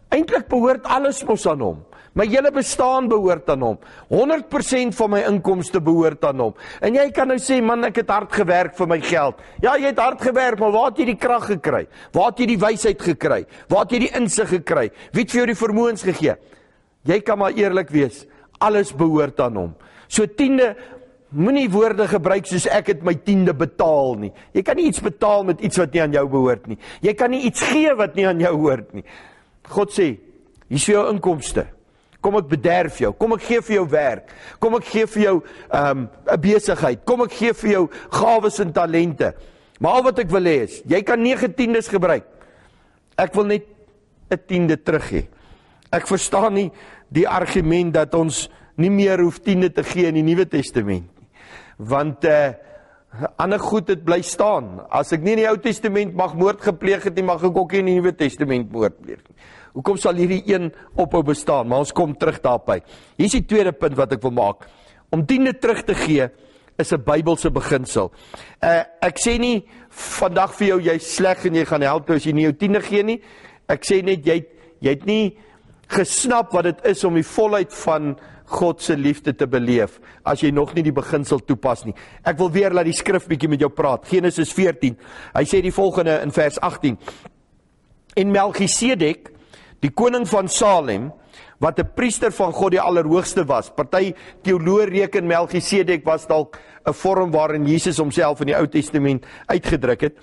Eintlik 0.09 0.47
behoort 0.47 0.85
alles 0.85 1.23
mos 1.23 1.47
aan 1.47 1.61
hom. 1.61 1.85
My 2.15 2.23
hele 2.31 2.47
bestaan 2.55 3.09
behoort 3.11 3.49
aan 3.51 3.63
hom. 3.65 3.79
100% 4.07 4.95
van 4.95 5.11
my 5.11 5.19
inkomste 5.27 5.81
behoort 5.83 6.23
aan 6.23 6.39
hom. 6.39 6.53
En 6.79 6.95
jy 6.95 7.09
kan 7.15 7.27
nou 7.27 7.35
sê 7.43 7.57
man, 7.63 7.83
ek 7.89 7.99
het 8.05 8.13
hard 8.13 8.31
gewerk 8.31 8.77
vir 8.77 8.87
my 8.87 8.99
geld. 9.03 9.41
Ja, 9.63 9.73
jy 9.75 9.91
het 9.91 9.99
hard 9.99 10.23
gewerk, 10.23 10.61
maar 10.63 10.71
waar 10.71 10.93
het 10.93 11.01
jy 11.03 11.09
die 11.11 11.19
krag 11.19 11.49
gekry? 11.51 11.83
Waar 12.15 12.31
het 12.31 12.39
jy 12.39 12.47
die 12.53 12.61
wysheid 12.61 13.03
gekry? 13.03 13.41
Waar 13.67 13.83
het 13.83 13.97
jy 13.97 14.01
die 14.05 14.13
insig 14.15 14.53
gekry? 14.55 14.87
Wie 15.11 15.25
het 15.25 15.35
vir 15.35 15.41
jou 15.41 15.49
die 15.51 15.59
vermoëns 15.59 16.07
gegee? 16.07 16.37
Jy 17.05 17.19
kan 17.27 17.41
maar 17.43 17.59
eerlik 17.59 17.91
wees. 17.91 18.23
Alles 18.63 18.95
behoort 18.95 19.43
aan 19.43 19.59
hom. 19.59 19.75
So 20.07 20.23
tiende 20.25 20.73
Moenie 21.35 21.67
woorde 21.67 22.05
gebruik 22.07 22.45
soos 22.47 22.63
ek 22.71 22.93
het 22.93 23.01
my 23.03 23.11
tiende 23.25 23.51
betaal 23.57 24.13
nie. 24.21 24.29
Jy 24.55 24.61
kan 24.63 24.77
nie 24.79 24.85
iets 24.87 25.01
betaal 25.03 25.43
met 25.43 25.59
iets 25.67 25.81
wat 25.81 25.91
nie 25.91 26.03
aan 26.05 26.13
jou 26.15 26.23
behoort 26.31 26.69
nie. 26.71 26.77
Jy 27.03 27.13
kan 27.19 27.33
nie 27.33 27.41
iets 27.49 27.65
gee 27.73 27.91
wat 27.99 28.15
nie 28.15 28.27
aan 28.29 28.39
jou 28.39 28.53
hoort 28.55 28.93
nie. 28.95 29.03
God 29.67 29.91
sê, 29.91 30.13
hier 30.69 30.79
is 30.79 30.85
jou 30.87 31.01
inkomste. 31.11 31.65
Kom 32.25 32.39
ek 32.39 32.47
bederf 32.49 32.97
jou. 33.03 33.11
Kom 33.13 33.35
ek 33.35 33.43
gee 33.45 33.61
vir 33.67 33.75
jou 33.75 33.83
werk. 33.91 34.31
Kom 34.63 34.77
ek 34.79 34.87
gee 34.89 35.05
vir 35.05 35.21
jou 35.21 35.35
'n 35.69 35.77
um, 35.77 36.09
besigheid. 36.41 37.05
Kom 37.05 37.21
ek 37.21 37.33
gee 37.37 37.53
vir 37.53 37.71
jou 37.71 37.83
gawes 38.09 38.59
en 38.59 38.73
talente. 38.73 39.33
Maar 39.79 39.91
al 39.91 40.03
wat 40.03 40.19
ek 40.19 40.29
wil 40.31 40.43
hê 40.49 40.63
is, 40.63 40.81
jy 40.87 41.01
kan 41.03 41.21
9 41.21 41.53
tiendes 41.53 41.87
gebruik. 41.87 42.25
Ek 43.17 43.33
wil 43.35 43.45
net 43.45 43.65
'n 44.31 44.39
tiende 44.47 44.77
terug 44.77 45.09
hê. 45.11 45.27
Ek 45.91 46.07
verstaan 46.07 46.53
nie 46.53 46.71
die 47.11 47.27
argument 47.27 47.93
dat 47.93 48.15
ons 48.15 48.49
nie 48.75 48.89
meer 48.89 49.21
hoef 49.21 49.39
tiende 49.39 49.69
te 49.69 49.83
gee 49.83 50.07
in 50.07 50.15
die 50.15 50.23
Nuwe 50.23 50.45
Testament 50.45 51.05
nie. 51.05 51.27
Want 51.77 52.25
uh 52.25 52.53
ander 53.37 53.59
goed 53.59 53.89
het 53.91 54.03
bly 54.05 54.21
staan. 54.25 54.79
As 54.89 55.13
ek 55.15 55.23
nie 55.23 55.35
in 55.35 55.43
die 55.43 55.49
Ou 55.49 55.57
Testament 55.61 56.15
mag 56.17 56.35
moord 56.37 56.63
gepleeg 56.65 57.03
het 57.07 57.15
nie, 57.15 57.25
mag 57.25 57.43
ek 57.43 57.57
ook 57.57 57.75
nie 57.75 57.83
in 57.83 57.89
die 57.89 57.97
Nuwe 57.99 58.15
Testament 58.17 58.71
moord 58.71 58.97
pleeg 59.01 59.21
nie. 59.23 59.35
Hoekom 59.75 59.99
sal 59.99 60.15
hierdie 60.15 60.43
een 60.47 60.69
ophou 60.95 61.21
bestaan? 61.27 61.67
Maar 61.67 61.83
ons 61.83 61.93
kom 61.95 62.15
terug 62.15 62.39
daarby. 62.43 62.79
Hier 63.17 63.27
is 63.27 63.35
die 63.35 63.45
tweede 63.47 63.73
punt 63.75 63.97
wat 63.99 64.15
ek 64.15 64.23
wil 64.23 64.35
maak. 64.35 64.67
Om 65.11 65.25
diende 65.27 65.53
terug 65.59 65.83
te 65.83 65.95
gee 65.95 66.29
is 66.77 66.91
'n 66.91 67.03
Bybelse 67.03 67.51
beginsel. 67.51 68.11
Uh 68.63 68.83
ek 69.01 69.17
sê 69.19 69.37
nie 69.39 69.63
vandag 69.89 70.53
vir 70.55 70.67
jou 70.67 70.79
jy's 70.81 71.15
sleg 71.15 71.45
en 71.45 71.55
jy 71.55 71.65
gaan 71.65 71.81
help 71.81 72.09
as 72.09 72.23
jy 72.25 72.33
nie 72.33 72.43
jou 72.43 72.53
tiende 72.53 72.81
gee 72.81 73.03
nie. 73.03 73.21
Ek 73.67 73.83
sê 73.83 74.03
net 74.03 74.25
jy 74.25 74.45
jy 74.81 74.89
het 74.89 75.05
nie 75.05 75.37
gesnap 75.87 76.53
wat 76.53 76.63
dit 76.63 76.85
is 76.85 77.03
om 77.03 77.13
die 77.13 77.23
volheid 77.23 77.73
van 77.73 78.17
God 78.45 78.81
se 78.81 78.95
liefde 78.95 79.33
te 79.35 79.47
beleef 79.47 79.99
as 80.23 80.41
jy 80.41 80.51
nog 80.51 80.73
nie 80.75 80.83
die 80.83 80.95
beginsel 80.95 81.39
toepas 81.39 81.85
nie. 81.85 81.95
Ek 82.23 82.37
wil 82.37 82.51
weer 82.51 82.73
laat 82.73 82.85
die 82.85 82.93
skrif 82.93 83.27
bietjie 83.27 83.49
met 83.49 83.61
jou 83.61 83.69
praat. 83.69 84.05
Genesis 84.07 84.53
14. 84.53 84.97
Hy 85.35 85.45
sê 85.45 85.61
die 85.61 85.73
volgende 85.73 86.19
in 86.23 86.31
vers 86.31 86.59
18. 86.59 86.97
En 88.15 88.31
Melchisedek, 88.31 89.31
die 89.81 89.91
koning 89.91 90.27
van 90.29 90.47
Salem, 90.47 91.11
wat 91.59 91.79
'n 91.79 91.93
priester 91.95 92.31
van 92.31 92.51
God 92.51 92.71
die 92.71 92.81
Allerhoogste 92.81 93.45
was. 93.45 93.69
Party 93.69 94.13
teoloë 94.43 94.89
reken 94.89 95.27
Melchisedek 95.27 96.05
was 96.05 96.27
dalk 96.27 96.59
'n 96.85 96.93
vorm 96.93 97.31
waarin 97.31 97.65
Jesus 97.65 97.97
homself 97.97 98.39
in 98.41 98.47
die 98.47 98.57
Ou 98.57 98.67
Testament 98.67 99.25
uitgedruk 99.47 100.01
het. 100.01 100.17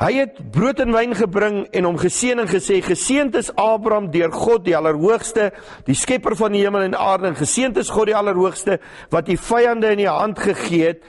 Hy 0.00 0.14
het 0.16 0.38
brood 0.48 0.78
en 0.80 0.94
wyn 0.96 1.10
gebring 1.12 1.56
en 1.76 1.84
hom 1.84 1.98
geseën 2.00 2.38
en 2.40 2.48
gesê: 2.48 2.78
"Geseënd 2.80 3.34
is 3.36 3.50
Abraham 3.52 4.06
deur 4.10 4.32
God 4.32 4.64
die 4.64 4.76
Allerhoogste, 4.76 5.50
die 5.84 5.94
Skepper 5.94 6.36
van 6.36 6.52
die 6.52 6.62
hemel 6.64 6.86
en 6.86 6.96
aarde, 6.96 7.26
en 7.26 7.36
geseënd 7.36 7.76
is 7.76 7.90
God 7.92 8.06
die 8.08 8.16
Allerhoogste 8.16 8.78
wat 9.10 9.26
die 9.26 9.36
vyande 9.36 9.90
in 9.92 9.98
die 9.98 10.08
hand 10.08 10.38
gegee 10.38 10.86
het." 10.86 11.02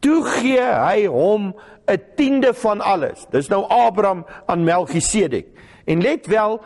Toe 0.00 0.24
gee 0.24 0.58
hy 0.58 1.06
hom 1.06 1.54
'n 1.86 2.02
tiende 2.16 2.52
van 2.54 2.80
alles. 2.80 3.26
Dis 3.30 3.48
nou 3.48 3.62
Abraham 3.68 4.26
aan 4.46 4.64
Melchisedek. 4.64 5.46
En 5.86 6.02
let 6.02 6.26
wel, 6.26 6.60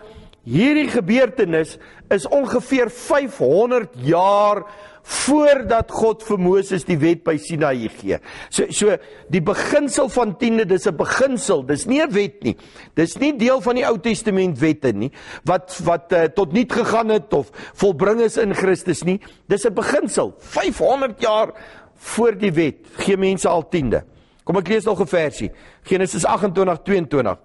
hierdie 0.45 0.89
gebeurtenis 0.89 1.79
is 2.09 2.29
ongeveer 2.29 2.91
500 2.91 3.91
jaar 4.01 4.65
voordat 5.07 5.90
God 5.95 6.25
vir 6.27 6.40
Moses 6.42 6.85
die 6.87 6.97
wet 6.99 7.23
by 7.27 7.37
Sinaï 7.38 7.87
gee. 7.95 8.19
So 8.51 8.66
so 8.75 8.97
die 9.31 9.42
beginsel 9.45 10.11
van 10.11 10.35
tiende, 10.40 10.66
dis 10.66 10.87
'n 10.87 10.97
beginsel, 10.97 11.62
dis 11.62 11.87
nie 11.87 12.03
'n 12.03 12.11
wet 12.11 12.42
nie. 12.42 12.57
Dis 12.95 13.16
nie 13.19 13.33
deel 13.33 13.61
van 13.61 13.77
die 13.77 13.87
Ou 13.87 13.99
Testament 13.99 14.59
wette 14.59 14.92
nie 14.92 15.11
wat 15.45 15.79
wat 15.85 16.12
uh, 16.12 16.25
tot 16.25 16.53
niet 16.53 16.73
gegaan 16.73 17.09
het 17.09 17.33
of 17.33 17.51
volbring 17.75 18.21
is 18.21 18.37
in 18.37 18.55
Christus 18.55 19.03
nie. 19.05 19.21
Dis 19.49 19.64
'n 19.64 19.75
beginsel. 19.75 20.35
500 20.38 21.21
jaar 21.21 21.55
voor 21.95 22.37
die 22.37 22.53
wet 22.53 22.77
gee 22.99 23.16
mense 23.16 23.49
al 23.49 23.69
tiende. 23.69 24.05
Kom 24.45 24.57
ek 24.57 24.69
lees 24.69 24.85
nog 24.85 25.01
'n 25.01 25.07
versie. 25.07 25.51
Genesis 25.83 26.25
28:22. 26.25 27.38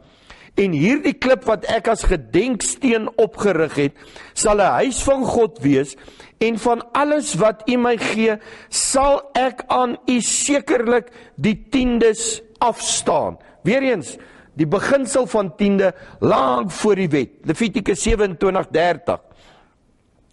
En 0.59 0.73
hierdie 0.75 1.15
klip 1.15 1.45
wat 1.47 1.65
ek 1.71 1.87
as 1.93 2.03
gedenksteen 2.03 3.07
opgerig 3.21 3.75
het, 3.75 3.93
sal 4.33 4.59
'n 4.59 4.83
huis 4.83 5.03
van 5.03 5.23
God 5.25 5.59
wees 5.63 5.95
en 6.39 6.57
van 6.57 6.81
alles 6.91 7.35
wat 7.35 7.63
U 7.69 7.77
my 7.77 7.97
gee, 7.97 8.37
sal 8.69 9.21
ek 9.33 9.63
aan 9.67 9.97
U 10.09 10.21
sekerlik 10.21 11.11
die 11.35 11.55
tiendes 11.69 12.41
afstaan. 12.59 13.37
Weereens 13.63 14.17
die 14.53 14.67
beginsel 14.67 15.27
van 15.27 15.55
tiende 15.55 15.93
lank 16.19 16.71
voor 16.71 16.95
die 16.95 17.09
wet. 17.09 17.29
Levitikus 17.43 18.01
27:30. 18.01 19.19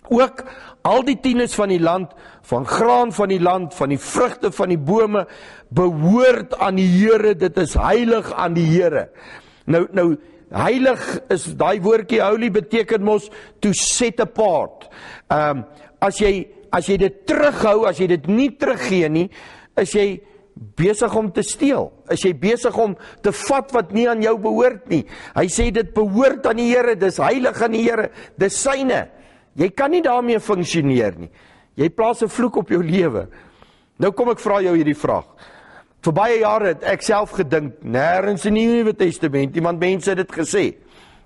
Ook 0.09 0.45
al 0.83 1.05
die 1.05 1.19
tiendes 1.21 1.55
van 1.55 1.69
die 1.69 1.81
land, 1.81 2.13
van 2.43 2.67
graan 2.67 3.13
van 3.13 3.29
die 3.29 3.41
land, 3.41 3.75
van 3.75 3.89
die 3.89 3.99
vrugte 4.01 4.53
van 4.53 4.69
die 4.69 4.79
bome 4.79 5.27
behoort 5.69 6.59
aan 6.59 6.75
die 6.81 6.89
Here. 6.89 7.37
Dit 7.37 7.57
is 7.57 7.75
heilig 7.75 8.33
aan 8.33 8.57
die 8.57 8.67
Here. 8.67 9.11
Nou 9.69 9.85
nou 9.93 10.09
heilig 10.49 11.03
is 11.35 11.45
daai 11.61 11.77
woordjie 11.85 12.23
holy 12.25 12.49
beteken 12.53 13.05
mos 13.05 13.29
to 13.61 13.75
set 13.77 14.23
apart. 14.25 14.89
Ehm 15.29 15.61
um, 15.61 15.67
as 16.01 16.21
jy 16.23 16.47
as 16.71 16.87
jy 16.87 16.99
dit 17.01 17.15
terughou, 17.27 17.87
as 17.89 17.99
jy 17.99 18.07
dit 18.13 18.27
nie 18.31 18.51
teruggee 18.55 19.09
nie, 19.11 19.27
is 19.81 19.95
jy 19.97 20.21
besig 20.79 21.15
om 21.17 21.31
te 21.33 21.43
steel. 21.47 21.91
Is 22.13 22.25
jy 22.27 22.35
besig 22.39 22.77
om 22.79 22.97
te 23.25 23.33
vat 23.47 23.73
wat 23.75 23.93
nie 23.97 24.07
aan 24.11 24.23
jou 24.23 24.35
behoort 24.43 24.89
nie. 24.91 25.05
Hy 25.37 25.47
sê 25.53 25.69
dit 25.75 25.93
behoort 25.95 26.47
aan 26.51 26.61
die 26.61 26.71
Here, 26.71 26.97
dis 26.99 27.21
heilig 27.23 27.63
aan 27.63 27.77
die 27.77 27.85
Here, 27.87 28.09
dis 28.39 28.59
syne. 28.63 29.07
Jy 29.59 29.71
kan 29.75 29.91
nie 29.95 30.03
daarmee 30.05 30.41
funksioneer 30.43 31.19
nie. 31.19 31.31
Jy 31.79 31.89
plaas 31.91 32.23
'n 32.23 32.29
vloek 32.29 32.57
op 32.57 32.69
jou 32.71 32.83
lewe. 32.83 33.29
Nou 33.99 34.13
kom 34.13 34.31
ek 34.31 34.41
vra 34.41 34.61
jou 34.63 34.75
hierdie 34.77 34.99
vraag. 34.99 35.27
Vir 36.07 36.15
baie 36.15 36.37
jare 36.41 36.73
het 36.73 36.85
ek 36.87 37.03
self 37.03 37.33
gedink 37.39 37.81
nêrens 37.83 38.47
in 38.47 38.55
die 38.55 38.67
Nuwe 38.71 38.95
Testament 38.97 39.57
iemand 39.59 39.81
mense 39.83 40.13
het 40.13 40.21
dit 40.21 40.37
gesê. 40.37 40.65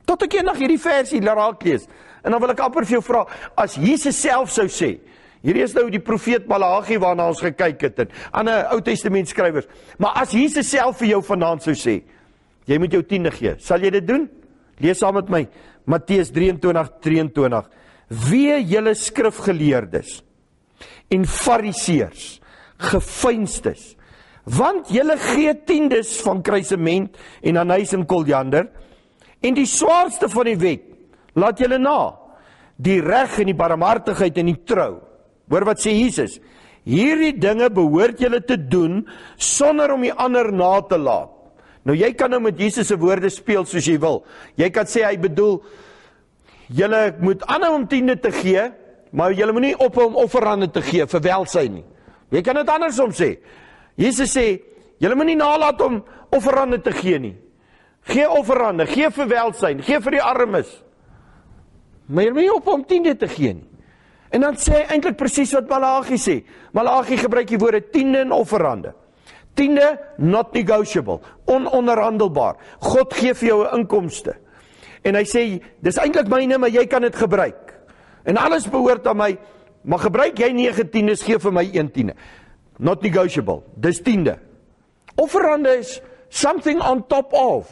Tot 0.08 0.24
ek 0.24 0.38
eendag 0.38 0.58
hierdie 0.58 0.80
versie 0.80 1.20
raak 1.20 1.62
lees. 1.66 1.84
En 2.24 2.32
dan 2.32 2.40
wil 2.40 2.54
ek 2.54 2.62
amper 2.64 2.86
vir 2.86 2.96
jou 2.98 3.02
vra, 3.04 3.24
as 3.58 3.76
Jesus 3.76 4.16
self 4.22 4.52
sou 4.54 4.68
sê, 4.70 4.94
hierdie 5.42 5.64
is 5.64 5.74
nou 5.74 5.88
die 5.90 6.02
profeet 6.02 6.46
Malagi 6.48 7.00
waarna 7.02 7.28
ons 7.32 7.42
gekyk 7.42 7.82
het 7.82 8.04
en 8.04 8.12
ander 8.40 8.68
Ou 8.72 8.80
Testament 8.84 9.28
skrywers, 9.28 9.66
maar 9.98 10.14
as 10.22 10.34
Jesus 10.36 10.70
self 10.70 11.00
vir 11.02 11.16
jou 11.16 11.22
vanaand 11.26 11.66
sou 11.66 11.74
sê, 11.74 11.98
jy 12.70 12.78
moet 12.78 12.94
jou 12.94 13.02
tiende 13.02 13.32
gee, 13.34 13.56
sal 13.58 13.82
jy 13.82 13.90
dit 13.98 14.06
doen? 14.06 14.28
Lees 14.82 15.02
saam 15.02 15.18
met 15.18 15.30
my 15.30 15.42
Matteus 15.90 16.30
23:23. 16.30 17.66
Wee 18.30 18.58
julle 18.68 18.94
skrifgeleerdes 18.94 20.20
en 21.12 21.26
fariseërs, 21.26 22.40
gefeinstes, 22.78 23.96
want 24.44 24.90
julle 24.90 25.16
gee 25.20 25.54
tiendes 25.66 26.16
van 26.24 26.42
kruisement 26.42 27.12
en 27.42 27.60
anys 27.62 27.92
en 27.94 28.06
koljander 28.06 28.66
en 29.42 29.54
die 29.54 29.68
swaarste 29.68 30.28
van 30.32 30.50
die 30.50 30.58
wet 30.58 30.88
laat 31.38 31.60
julle 31.62 31.78
na 31.78 32.22
die 32.82 33.00
reg 33.04 33.38
en 33.38 33.50
die 33.52 33.58
barmhartigheid 33.58 34.38
en 34.40 34.50
die 34.50 34.58
trou. 34.66 34.96
Hoor 35.52 35.66
wat 35.68 35.82
sê 35.82 35.92
Jesus? 35.94 36.38
Hierdie 36.88 37.34
dinge 37.38 37.68
behoort 37.70 38.20
julle 38.22 38.40
te 38.42 38.56
doen 38.56 39.02
sonder 39.36 39.92
om 39.94 40.02
die 40.02 40.14
ander 40.14 40.50
na 40.54 40.80
te 40.88 40.98
laat. 40.98 41.30
Nou 41.86 41.94
jy 41.98 42.12
kan 42.14 42.30
nou 42.30 42.40
met 42.42 42.58
Jesus 42.58 42.88
se 42.90 42.98
woorde 42.98 43.30
speel 43.30 43.66
soos 43.66 43.86
jy 43.86 43.98
wil. 44.02 44.22
Jy 44.58 44.70
kan 44.74 44.88
sê 44.90 45.04
hy 45.06 45.16
bedoel 45.22 45.60
julle 46.72 47.02
moet 47.22 47.42
aanhou 47.50 47.74
om 47.80 47.88
tiende 47.90 48.16
te 48.22 48.30
gee, 48.34 48.68
maar 49.12 49.34
julle 49.36 49.54
moenie 49.54 49.74
ophou 49.76 50.08
om 50.08 50.20
offerande 50.22 50.70
te 50.72 50.82
gee 50.86 51.06
vir 51.10 51.24
welsyn 51.26 51.80
nie. 51.80 51.84
Jy 52.32 52.42
kan 52.46 52.56
dit 52.56 52.70
andersom 52.70 53.12
sê. 53.14 53.34
Jesus 53.96 54.32
sê 54.36 54.62
julle 55.00 55.16
moenie 55.18 55.36
nalat 55.36 55.80
om 55.80 56.02
offerande 56.32 56.78
te 56.82 56.92
gee 56.92 57.18
nie. 57.18 57.34
Gee 58.08 58.26
offerande, 58.28 58.86
gee 58.86 59.10
vir 59.10 59.28
welsyn, 59.28 59.82
gee 59.82 60.00
vir 60.00 60.16
die 60.16 60.22
armes. 60.22 60.70
Maar 62.08 62.24
jy 62.24 62.32
moet 62.32 62.42
nie 62.42 62.54
op 62.54 62.66
hom 62.66 62.82
tiende 62.84 63.14
te 63.18 63.28
gee 63.30 63.54
nie. 63.54 63.68
En 64.32 64.40
dan 64.40 64.56
sê 64.56 64.78
hy 64.80 64.96
eintlik 64.96 65.18
presies 65.20 65.52
wat 65.54 65.68
Malagi 65.68 66.16
sê. 66.20 66.38
Malagi 66.72 67.18
gebruik 67.20 67.50
die 67.50 67.60
woorde 67.60 67.82
tiende 67.92 68.22
en 68.24 68.32
offerande. 68.32 68.94
Tiende 69.54 69.98
not 70.18 70.54
negotiable, 70.56 71.20
ononderhandelbaar. 71.44 72.56
God 72.80 73.12
gee 73.14 73.34
vir 73.34 73.48
jou 73.48 73.64
'n 73.64 73.80
inkomste. 73.80 74.34
En 75.04 75.14
hy 75.14 75.24
sê 75.24 75.62
dis 75.82 75.98
eintlik 75.98 76.28
myne, 76.28 76.58
maar 76.58 76.70
jy 76.70 76.86
kan 76.86 77.02
dit 77.02 77.14
gebruik. 77.14 77.74
En 78.24 78.36
alles 78.36 78.68
behoort 78.70 79.06
aan 79.06 79.16
my. 79.16 79.38
Maar 79.84 79.98
gebruik 79.98 80.38
jy 80.38 80.52
9 80.52 80.90
tiendes, 80.90 81.22
gee 81.22 81.38
vir 81.38 81.52
my 81.52 81.64
1 81.74 81.90
tiende. 81.90 82.14
Not 82.82 83.04
negotiable. 83.06 83.62
Dis 83.78 84.02
tiende. 84.02 84.40
Offerande 85.20 85.78
is 85.78 86.00
something 86.28 86.80
on 86.82 87.04
top 87.06 87.32
of. 87.36 87.70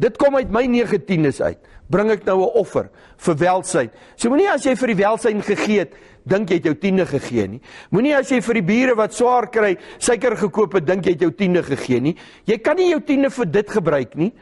Dit 0.00 0.16
kom 0.16 0.38
uit 0.38 0.50
my 0.54 0.64
9 0.70 1.04
tiendes 1.04 1.42
uit 1.42 1.60
bring 1.88 2.10
ek 2.12 2.24
nou 2.24 2.44
'n 2.44 2.52
offer 2.54 2.90
vir 3.16 3.34
welsyn. 3.34 3.90
So 4.16 4.28
moenie 4.28 4.52
as 4.52 4.64
jy 4.64 4.74
vir 4.76 4.86
die 4.88 5.02
welsyn 5.04 5.42
gegee 5.42 5.78
het, 5.78 5.94
dink 6.24 6.50
jy 6.50 6.56
het 6.56 6.64
jou 6.64 6.74
tiende 6.74 7.06
gegee 7.06 7.48
nie. 7.48 7.60
Moenie 7.90 8.14
as 8.14 8.30
jy 8.30 8.40
vir 8.40 8.54
die 8.54 8.62
bure 8.62 8.94
wat 8.94 9.14
swaar 9.14 9.50
kry, 9.50 9.76
suiker 9.98 10.36
gekoop 10.36 10.74
het, 10.74 10.86
dink 10.86 11.04
jy 11.04 11.12
het 11.12 11.20
jou 11.20 11.30
tiende 11.30 11.62
gegee 11.62 12.00
nie. 12.00 12.16
Jy 12.46 12.58
kan 12.58 12.76
nie 12.76 12.90
jou 12.90 13.00
tiende 13.00 13.30
vir 13.30 13.46
dit 13.46 13.70
gebruik 13.70 14.16
nie. 14.16 14.32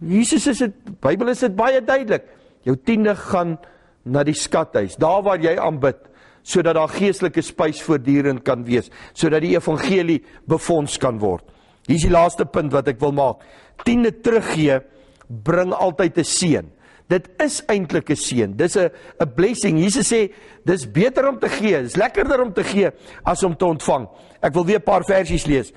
Jesus 0.00 0.46
is 0.48 0.58
dit, 0.58 1.00
Bybel 1.00 1.28
is 1.28 1.40
dit 1.40 1.56
baie 1.56 1.80
duidelik. 1.80 2.24
Jou 2.64 2.76
tiende 2.76 3.14
gaan 3.14 3.58
na 4.04 4.24
die 4.24 4.34
skathuis, 4.34 4.96
daar 4.96 5.22
waar 5.22 5.38
jy 5.38 5.56
aanbid, 5.56 5.96
sodat 6.42 6.74
daar 6.74 6.88
geestelike 6.88 7.42
spys 7.42 7.82
voortdurend 7.82 8.42
kan 8.44 8.64
wees, 8.64 8.90
sodat 9.14 9.42
die 9.42 9.54
evangelie 9.56 10.22
befonds 10.50 10.98
kan 10.98 11.18
word. 11.22 11.44
Hier 11.86 11.96
is 11.96 12.06
die 12.06 12.14
laaste 12.14 12.46
punt 12.46 12.72
wat 12.72 12.88
ek 12.88 13.00
wil 13.00 13.12
maak. 13.12 13.42
Tiende 13.84 14.12
teruggee 14.22 14.80
bring 15.28 15.72
altyd 15.72 16.18
'n 16.18 16.24
seën. 16.24 16.66
Dit 17.08 17.28
is 17.42 17.62
eintlik 17.68 18.10
'n 18.10 18.16
seën. 18.16 18.56
Dis 18.56 18.76
'n 18.76 18.90
'n 19.20 19.34
blessing. 19.34 19.78
Jesus 19.78 20.12
sê 20.12 20.32
dis 20.64 20.86
beter 20.86 21.28
om 21.28 21.38
te 21.38 21.48
gee, 21.48 21.82
dis 21.82 21.96
lekkerder 21.96 22.40
om 22.40 22.52
te 22.52 22.64
gee 22.64 22.90
as 23.24 23.42
om 23.42 23.56
te 23.56 23.64
ontvang. 23.64 24.08
Ek 24.40 24.54
wil 24.54 24.64
weer 24.64 24.78
'n 24.78 24.82
paar 24.82 25.04
versies 25.04 25.46
lees. 25.46 25.72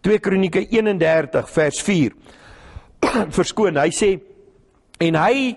2 0.00 0.18
Kronieke 0.18 0.68
31 0.68 1.50
vers 1.50 1.82
4. 1.82 2.12
Verskoon, 3.30 3.76
hy 3.76 3.90
sê 3.90 4.20
en 5.00 5.14
hy 5.14 5.56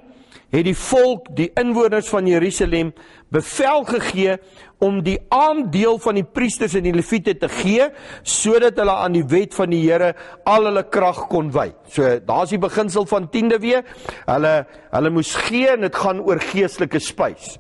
het 0.54 0.64
die 0.64 0.76
volk, 0.78 1.28
die 1.36 1.50
inwoners 1.60 2.08
van 2.08 2.28
Jerusalem 2.28 2.94
bevel 3.34 3.84
gegee 3.90 4.38
om 4.84 5.02
die 5.04 5.18
aandeel 5.34 5.98
van 6.00 6.16
die 6.20 6.24
priesters 6.24 6.78
en 6.78 6.86
die 6.86 6.96
leviete 6.96 7.34
te 7.40 7.50
gee 7.52 7.90
sodat 8.24 8.80
hulle 8.80 8.96
aan 8.96 9.18
die 9.18 9.26
wet 9.28 9.58
van 9.58 9.74
die 9.74 9.82
Here 9.84 10.14
al 10.48 10.70
hulle 10.70 10.86
krag 10.88 11.26
kon 11.32 11.52
wy. 11.52 11.72
So 11.92 12.16
daar's 12.24 12.54
die 12.56 12.62
beginsel 12.62 13.08
van 13.10 13.28
tiende 13.34 13.60
weer. 13.64 13.84
Hulle 14.30 14.54
hulle 14.94 15.14
moes 15.14 15.34
gee 15.48 15.74
en 15.74 15.84
dit 15.84 16.02
gaan 16.04 16.24
oor 16.24 16.40
geestelike 16.40 17.02
spys. 17.04 17.58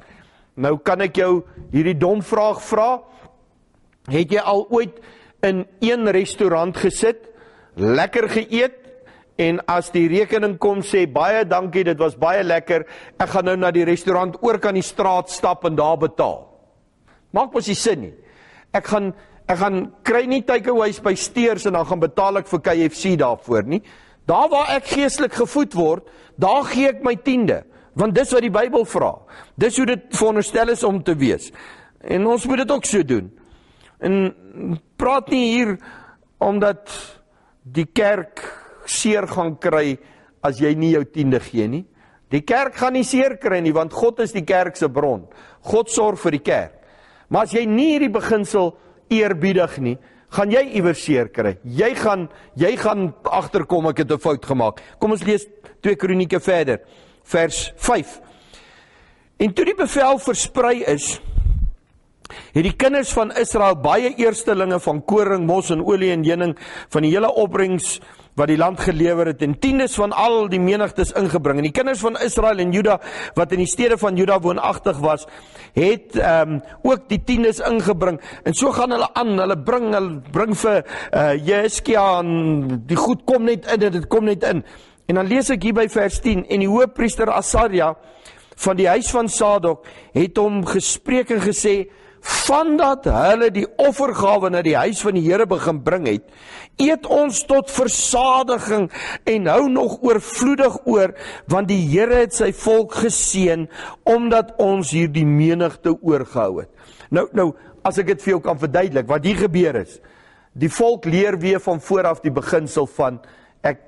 Nou 0.55 0.77
kan 0.79 1.03
ek 1.03 1.19
jou 1.19 1.43
hierdie 1.73 1.97
dom 1.99 2.23
vraag 2.25 2.63
vra. 2.63 2.89
Het 4.07 4.37
jy 4.37 4.41
al 4.41 4.63
ooit 4.71 5.01
in 5.45 5.65
een 5.83 6.07
restaurant 6.15 6.77
gesit, 6.79 7.27
lekker 7.75 8.29
geëet 8.31 8.86
en 9.37 9.59
as 9.69 9.91
die 9.93 10.07
rekening 10.09 10.57
kom 10.61 10.81
sê 10.85 11.05
baie 11.09 11.45
dankie, 11.45 11.83
dit 11.85 11.99
was 12.01 12.17
baie 12.17 12.43
lekker. 12.43 12.85
Ek 13.21 13.29
gaan 13.29 13.45
nou 13.45 13.55
na 13.59 13.71
die 13.71 13.85
restaurant 13.85 14.37
oor 14.41 14.59
kan 14.61 14.77
die 14.77 14.85
straat 14.85 15.29
stap 15.33 15.65
en 15.69 15.77
daar 15.77 15.97
betaal. 16.01 16.43
Maak 17.35 17.53
mos 17.53 17.69
nie 17.69 17.77
sin 17.77 18.01
nie. 18.07 18.13
Ek 18.75 18.89
gaan 18.89 19.13
ek 19.47 19.61
gaan 19.61 19.77
kry 20.03 20.25
nie 20.27 20.41
takeaways 20.43 20.99
by 20.99 21.13
Steers 21.15 21.65
en 21.69 21.77
dan 21.77 21.87
gaan 21.87 22.01
betaal 22.03 22.41
ek 22.41 22.49
vir 22.51 22.63
KFC 22.65 23.13
daarvoor 23.19 23.69
nie. 23.69 23.79
Daar 24.27 24.49
waar 24.51 24.73
ek 24.75 24.89
geestelik 24.91 25.37
gevoed 25.39 25.75
word, 25.77 26.09
daar 26.35 26.65
gee 26.67 26.89
ek 26.89 26.99
my 27.05 27.13
tiende, 27.15 27.61
want 27.95 28.15
dis 28.17 28.33
wat 28.35 28.43
die 28.43 28.51
Bybel 28.51 28.83
vra. 28.83 29.13
Dis 29.55 29.77
hoe 29.79 29.85
dit 29.87 30.09
veronderstel 30.11 30.73
is 30.73 30.83
om 30.83 30.99
te 30.99 31.15
wees. 31.15 31.47
En 32.03 32.27
ons 32.27 32.45
moet 32.45 32.65
dit 32.65 32.73
ook 32.75 32.85
so 32.85 33.07
doen. 33.07 33.29
En 34.03 34.35
praat 34.99 35.31
nie 35.31 35.45
hier 35.53 35.77
omdat 36.43 36.91
die 37.63 37.87
kerk 37.87 38.43
seer 38.89 39.27
gaan 39.27 39.55
kry 39.55 39.97
as 40.43 40.59
jy 40.61 40.73
nie 40.75 40.91
jou 40.91 41.03
tiende 41.05 41.39
gee 41.39 41.67
nie. 41.67 41.85
Die 42.31 42.41
kerk 42.41 42.75
gaan 42.75 42.93
nie 42.93 43.05
seer 43.07 43.37
kry 43.39 43.61
nie 43.63 43.73
want 43.75 43.95
God 43.95 44.19
is 44.19 44.35
die 44.35 44.45
kerk 44.45 44.75
se 44.75 44.89
bron. 44.89 45.27
God 45.61 45.89
sorg 45.91 46.19
vir 46.19 46.37
die 46.37 46.43
kerk. 46.43 46.73
Maar 47.29 47.47
as 47.47 47.55
jy 47.55 47.65
nie 47.67 47.93
hierdie 47.93 48.13
beginsel 48.13 48.73
eerbiedig 49.11 49.77
nie, 49.83 49.97
gaan 50.35 50.51
jy 50.51 50.63
iewers 50.79 51.01
seer 51.03 51.31
kry. 51.31 51.57
Jy 51.63 51.93
gaan 51.99 52.27
jy 52.59 52.73
gaan 52.79 53.13
agterkom 53.23 53.87
ek 53.87 54.03
het 54.03 54.11
'n 54.11 54.19
fout 54.19 54.45
gemaak. 54.45 54.81
Kom 54.99 55.11
ons 55.11 55.23
lees 55.23 55.47
2 55.81 55.95
Kronieke 55.95 56.39
verder. 56.39 56.81
Vers 57.23 57.73
5. 57.75 58.21
En 59.37 59.53
toe 59.53 59.65
die 59.65 59.75
bevel 59.75 60.17
versprei 60.19 60.83
is, 60.83 61.19
het 62.53 62.63
die 62.63 62.75
kinders 62.75 63.13
van 63.13 63.31
Israel 63.31 63.75
baie 63.75 64.15
eerstelinge 64.17 64.79
van 64.79 65.01
koring, 65.05 65.45
mos 65.45 65.69
en 65.69 65.83
olie 65.85 66.11
en 66.11 66.23
heuning 66.23 66.57
van 66.89 67.05
die 67.05 67.11
hele 67.11 67.29
opbrengs 67.33 67.99
wat 68.37 68.51
die 68.51 68.57
land 68.57 68.79
gelewer 68.85 69.31
het 69.31 69.41
en 69.41 69.55
tiendes 69.59 69.95
van 69.97 70.13
al 70.13 70.45
die 70.51 70.61
menigtes 70.61 71.11
ingebring. 71.17 71.57
En 71.57 71.65
die 71.65 71.73
kinders 71.73 72.03
van 72.05 72.19
Israel 72.21 72.61
en 72.61 72.71
Juda 72.75 72.99
wat 73.37 73.55
in 73.55 73.63
die 73.63 73.69
stede 73.69 73.97
van 73.97 74.17
Juda 74.17 74.37
woonagtig 74.43 74.99
was, 75.01 75.25
het 75.73 76.17
ehm 76.17 76.57
um, 76.57 76.61
ook 76.85 77.07
die 77.09 77.21
tiendes 77.23 77.59
ingebring. 77.59 78.19
En 78.43 78.53
so 78.53 78.71
gaan 78.71 78.93
hulle 78.93 79.09
aan, 79.13 79.37
hulle 79.39 79.57
bring 79.57 79.89
hulle 79.93 80.21
bring 80.31 80.53
vir 80.57 80.83
uh 81.11 81.33
Jeskia 81.33 82.19
en 82.19 82.83
die 82.87 82.99
goed 82.99 83.25
kom 83.25 83.49
net 83.49 83.65
in, 83.73 83.79
dit 83.79 84.07
kom 84.07 84.29
net 84.29 84.43
in. 84.43 84.63
En 85.07 85.15
dan 85.15 85.27
lees 85.27 85.49
ek 85.49 85.63
hier 85.63 85.73
by 85.73 85.87
vers 85.89 86.19
10 86.21 86.45
en 86.51 86.61
die 86.61 86.69
hoofpriester 86.69 87.31
Asaria 87.31 87.95
van 88.57 88.77
die 88.77 88.87
huis 88.89 89.09
van 89.13 89.29
Sadok 89.29 89.85
het 90.13 90.37
hom 90.37 90.65
gespreek 90.65 91.31
en 91.33 91.41
gesê 91.41 91.87
vandat 92.21 93.07
hulle 93.11 93.49
die 93.53 93.65
offergawe 93.81 94.49
na 94.51 94.61
die 94.65 94.75
huis 94.77 95.01
van 95.03 95.17
die 95.17 95.25
Here 95.25 95.45
begin 95.49 95.81
bring 95.83 96.07
het, 96.07 96.25
eet 96.81 97.07
ons 97.09 97.41
tot 97.49 97.71
versadiging 97.73 98.87
en 99.27 99.49
hou 99.51 99.67
nog 99.71 99.97
oorvloedig 100.05 100.77
oor, 100.85 101.13
want 101.49 101.69
die 101.71 101.81
Here 101.89 102.23
het 102.23 102.35
sy 102.37 102.51
volk 102.55 102.97
geseën 103.03 103.67
omdat 104.07 104.55
ons 104.63 104.93
hierdie 104.95 105.25
menigte 105.27 105.95
oorgehou 105.95 106.63
het. 106.63 106.71
Nou 107.11 107.27
nou, 107.37 107.51
as 107.87 107.99
ek 108.01 108.11
dit 108.13 108.23
vir 108.25 108.35
jou 108.35 108.43
kan 108.43 108.59
verduidelik, 108.59 109.07
wat 109.07 109.25
hier 109.25 109.39
gebeur 109.47 109.81
is, 109.83 109.97
die 110.57 110.71
volk 110.73 111.05
leer 111.05 111.37
weer 111.39 111.61
van 111.63 111.81
vooraf 111.83 112.23
die 112.23 112.33
beginsel 112.33 112.87
van 112.97 113.19
ek 113.63 113.83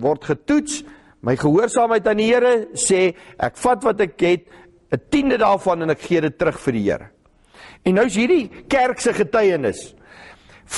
word 0.00 0.26
getoets, 0.28 0.82
my 1.26 1.34
gehoorsaamheid 1.36 2.06
aan 2.08 2.20
die 2.20 2.30
Here 2.30 2.54
sê 2.78 3.10
ek 3.38 3.58
vat 3.60 3.84
wat 3.84 4.00
ek 4.06 4.20
het, 4.20 4.44
'n 4.90 4.98
tiende 5.10 5.38
daarvan 5.38 5.82
en 5.82 5.90
ek 5.90 6.02
gee 6.02 6.20
dit 6.20 6.38
terug 6.38 6.58
vir 6.58 6.72
die 6.72 6.86
Here. 6.90 7.10
En 7.88 7.96
nou 7.96 8.06
is 8.06 8.16
hierdie 8.18 8.48
kerk 8.70 9.00
se 9.00 9.14
getuienis. 9.16 9.90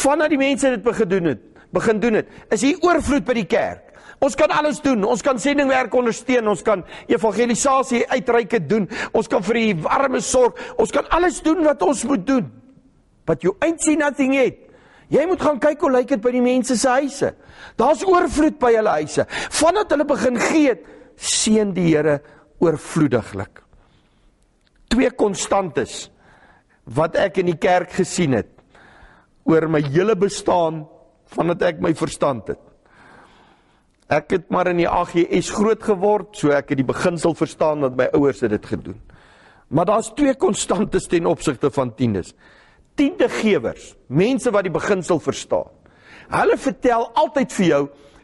Vandat 0.03 0.33
die 0.33 0.41
mense 0.41 0.71
dit 0.73 0.85
begin 0.85 1.09
doen 1.09 1.33
het, 1.33 1.41
begin 1.73 2.01
doen 2.01 2.21
het, 2.21 2.29
is 2.55 2.63
hier 2.65 2.79
oorvloed 2.85 3.27
by 3.27 3.37
die 3.43 3.49
kerk. 3.49 3.93
Ons 4.23 4.37
kan 4.39 4.53
alles 4.55 4.79
doen. 4.85 5.03
Ons 5.05 5.23
kan 5.25 5.39
sendingwerk 5.43 5.95
ondersteun, 5.99 6.47
ons 6.49 6.63
kan 6.63 6.85
evangelisasie 7.11 8.05
uitreike 8.13 8.61
doen, 8.71 8.87
ons 9.19 9.29
kan 9.31 9.43
vir 9.43 9.59
die 9.59 9.73
armes 9.91 10.29
sorg, 10.31 10.61
ons 10.79 10.95
kan 10.95 11.09
alles 11.11 11.41
doen 11.43 11.65
wat 11.67 11.83
ons 11.83 12.05
moet 12.07 12.23
doen. 12.27 12.47
But 13.27 13.43
you 13.43 13.57
ain't 13.63 13.83
seen 13.83 14.03
nothing 14.03 14.37
yet. 14.39 14.61
Jy 15.13 15.27
moet 15.29 15.43
gaan 15.43 15.59
kyk 15.61 15.83
hoe 15.85 15.91
lyk 15.93 16.15
dit 16.15 16.23
by 16.25 16.31
die 16.33 16.45
mense 16.45 16.77
se 16.79 16.95
huise. 17.03 17.33
Daar's 17.77 18.05
oorvloed 18.07 18.57
by 18.63 18.71
hulle 18.79 18.95
huise. 19.03 19.27
Vandat 19.59 19.93
hulle 19.93 20.07
begin 20.09 20.39
gee, 20.41 20.77
seën 21.21 21.75
die 21.77 21.91
Here 21.91 22.17
oorvloediglik. 22.63 23.61
Twee 24.93 25.11
konstantes 25.19 26.07
wat 26.85 27.17
ek 27.17 27.39
in 27.43 27.53
die 27.53 27.59
kerk 27.61 27.93
gesien 27.95 28.35
het 28.37 28.51
oor 29.49 29.69
my 29.71 29.83
hele 29.85 30.15
bestaan 30.19 30.85
vandat 31.33 31.63
ek 31.73 31.81
my 31.83 31.95
verstand 31.97 32.53
het. 32.53 32.61
Ek 34.13 34.35
het 34.35 34.51
maar 34.53 34.69
in 34.69 34.83
die 34.83 34.91
AGS 34.91 35.51
groot 35.57 35.83
geword, 35.83 36.35
so 36.37 36.53
ek 36.53 36.75
het 36.75 36.81
die 36.83 36.87
beginsel 36.87 37.35
verstaan 37.35 37.81
wat 37.87 37.97
my 37.97 38.11
ouers 38.13 38.43
dit 38.45 38.67
gedoen. 38.69 38.99
Maar 39.73 39.89
daar's 39.89 40.13
twee 40.13 40.35
konstantes 40.37 41.09
ten 41.09 41.27
opsigte 41.27 41.71
van 41.73 41.95
tiendes. 41.97 42.35
Tiendegewers, 43.01 43.95
mense 44.13 44.53
wat 44.53 44.67
die 44.67 44.75
beginsel 44.75 45.21
verstaan. 45.23 45.71
Hulle 46.33 46.59
vertel 46.61 47.09
altyd 47.17 47.57
vir 47.57 47.67
jou 47.67 47.83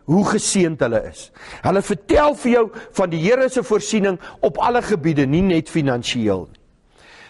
hoe 0.09 0.25
geseënd 0.29 0.81
hulle 0.85 1.01
is. 1.09 1.29
Hulle 1.65 1.83
vertel 1.85 2.37
vir 2.43 2.53
jou 2.53 2.65
van 3.01 3.11
die 3.13 3.23
Here 3.25 3.49
se 3.53 3.65
voorsiening 3.65 4.21
op 4.45 4.61
alle 4.65 4.83
gebiede, 4.85 5.27
nie 5.29 5.45
net 5.45 5.73
finansiëel 5.73 6.47
nie. 6.49 6.63